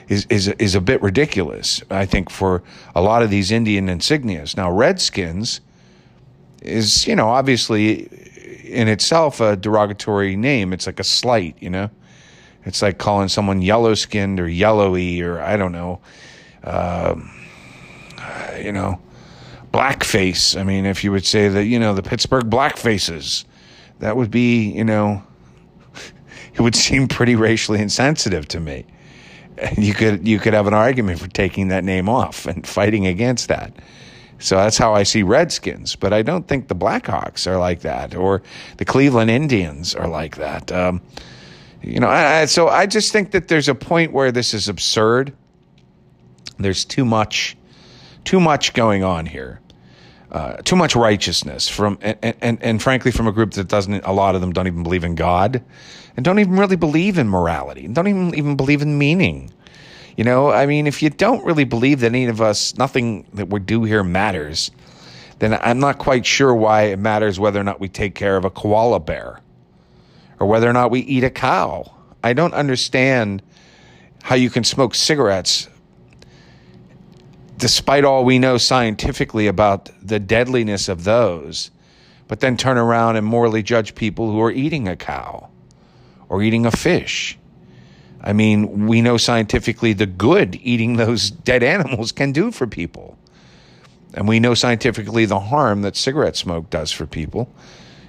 [0.08, 2.64] is, is, is a bit ridiculous, I think, for
[2.94, 4.56] a lot of these Indian insignias.
[4.56, 5.62] Now, Redskins
[6.62, 8.10] is, you know, obviously
[8.64, 10.74] in itself a derogatory name.
[10.74, 11.90] It's like a slight, you know?
[12.66, 16.02] It's like calling someone yellow skinned or yellowy or I don't know.
[16.64, 17.32] Um,
[18.60, 19.00] you know,
[19.72, 20.60] blackface.
[20.60, 23.46] I mean, if you would say that, you know, the Pittsburgh blackfaces,
[24.00, 25.24] that would be, you know,
[26.56, 28.86] it would seem pretty racially insensitive to me.
[29.58, 33.08] And you could you could have an argument for taking that name off and fighting
[33.08, 33.74] against that.
[34.40, 38.16] So that's how I see Redskins, but I don't think the Blackhawks are like that,
[38.16, 38.42] or
[38.78, 40.72] the Cleveland Indians are like that.
[40.74, 41.02] Um,
[41.82, 45.34] you know, I, so I just think that there's a point where this is absurd.
[46.58, 47.56] There's too much
[48.26, 49.62] too much going on here.
[50.32, 54.12] Uh, too much righteousness from and, and and frankly from a group that doesn't a
[54.12, 55.64] lot of them don't even believe in God
[56.16, 59.52] and don't even really believe in morality and don't even even believe in meaning.
[60.16, 63.50] You know, I mean, if you don't really believe that any of us, nothing that
[63.50, 64.72] we do here matters,
[65.40, 68.46] then I'm not quite sure why it matters whether or not we take care of
[68.46, 69.42] a koala bear
[70.40, 71.94] or whether or not we eat a cow.
[72.24, 73.44] I don't understand
[74.24, 75.68] how you can smoke cigarettes
[77.58, 81.72] despite all we know scientifically about the deadliness of those,
[82.28, 85.50] but then turn around and morally judge people who are eating a cow
[86.30, 87.38] or eating a fish.
[88.22, 93.18] I mean, we know scientifically the good eating those dead animals can do for people.
[94.14, 97.50] And we know scientifically the harm that cigarette smoke does for people.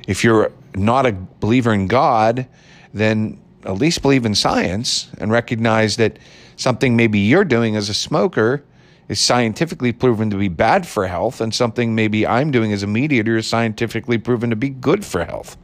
[0.06, 2.46] If you're not a believer in God,
[2.94, 6.18] then at least believe in science and recognize that
[6.54, 8.62] something maybe you're doing as a smoker
[9.08, 12.88] is scientifically proven to be bad for health, and something maybe I'm doing as a
[12.88, 15.56] mediator is scientifically proven to be good for health.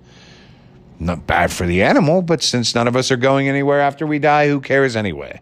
[1.03, 4.21] Not bad for the animal, but since none of us are going anywhere after we
[4.21, 5.41] die, who cares anyway?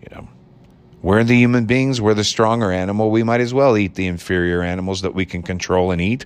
[0.00, 0.28] You know,
[1.02, 3.10] we're the human beings, we're the stronger animal.
[3.10, 6.24] We might as well eat the inferior animals that we can control and eat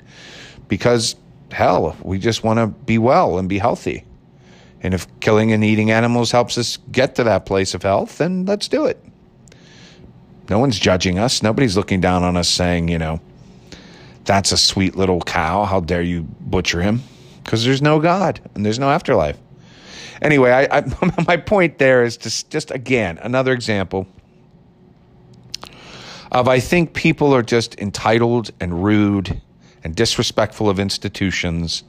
[0.69, 1.17] because,
[1.51, 4.05] hell, we just want to be well and be healthy.
[4.83, 8.45] And if killing and eating animals helps us get to that place of health, then
[8.45, 9.03] let's do it.
[10.49, 11.43] No one's judging us.
[11.43, 13.21] Nobody's looking down on us saying, you know,
[14.25, 15.65] that's a sweet little cow.
[15.65, 17.03] How dare you butcher him?
[17.45, 19.39] Because there's no God and there's no afterlife.
[20.23, 24.07] Anyway, I, I, my point there is just, just again, another example
[26.33, 29.41] of I think people are just entitled and rude
[29.85, 31.85] and disrespectful of institutions,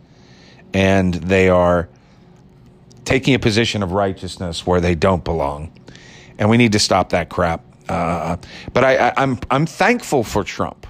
[0.74, 1.90] and they are
[3.06, 5.72] taking a position of righteousness where they don't belong.
[6.38, 7.64] And we need to stop that crap.
[7.88, 8.38] Uh,
[8.74, 10.86] but I, I, I'm I'm thankful for Trump,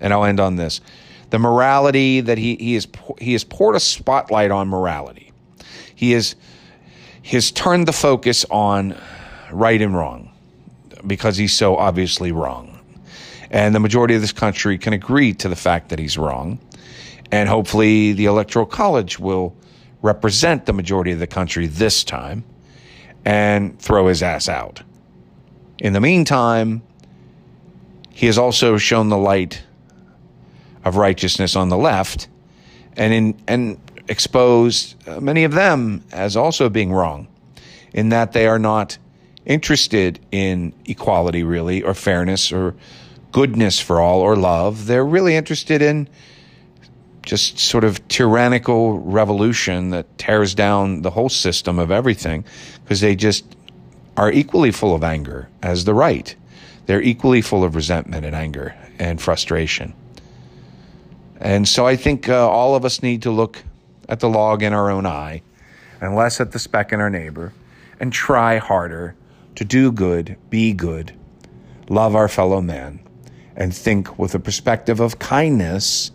[0.00, 0.80] and I'll end on this.
[1.32, 2.86] The morality that he, he, is,
[3.18, 5.32] he has poured a spotlight on morality.
[5.94, 6.34] He, is,
[7.22, 8.94] he has turned the focus on
[9.50, 10.30] right and wrong
[11.06, 12.78] because he's so obviously wrong.
[13.50, 16.58] And the majority of this country can agree to the fact that he's wrong.
[17.30, 19.56] And hopefully, the Electoral College will
[20.02, 22.44] represent the majority of the country this time
[23.24, 24.82] and throw his ass out.
[25.78, 26.82] In the meantime,
[28.10, 29.62] he has also shown the light
[30.84, 32.28] of righteousness on the left
[32.96, 37.28] and in and exposed uh, many of them as also being wrong
[37.92, 38.98] in that they are not
[39.46, 42.74] interested in equality really or fairness or
[43.30, 46.08] goodness for all or love they're really interested in
[47.22, 52.44] just sort of tyrannical revolution that tears down the whole system of everything
[52.82, 53.56] because they just
[54.16, 56.34] are equally full of anger as the right.
[56.86, 59.94] They're equally full of resentment and anger and frustration.
[61.42, 63.64] And so I think uh, all of us need to look
[64.08, 65.42] at the log in our own eye
[66.00, 67.52] and less at the speck in our neighbor
[67.98, 69.16] and try harder
[69.56, 71.12] to do good, be good,
[71.88, 73.00] love our fellow man,
[73.56, 76.12] and think with a perspective of kindness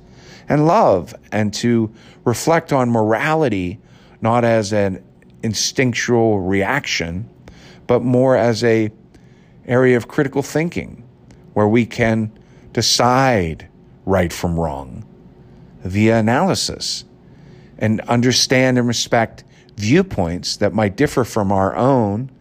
[0.47, 3.79] and love and to reflect on morality
[4.21, 5.03] not as an
[5.43, 7.29] instinctual reaction
[7.85, 8.89] but more as a
[9.65, 11.03] area of critical thinking
[11.53, 12.31] where we can
[12.71, 13.67] decide
[14.05, 15.06] right from wrong
[15.87, 17.05] via analysis
[17.77, 19.43] and understand and respect
[19.75, 22.31] viewpoints that might differ from our own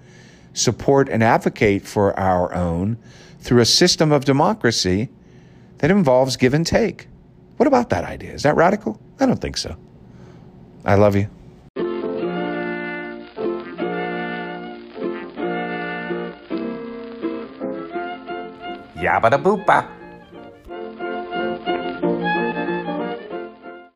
[0.55, 2.97] support and advocate for our own
[3.41, 5.09] through a system of democracy
[5.79, 7.09] that involves give and take
[7.57, 8.33] what about that idea?
[8.33, 9.01] Is that radical?
[9.19, 9.77] I don't think so.
[10.85, 11.29] I love you.
[18.97, 19.96] Yabba da boopa.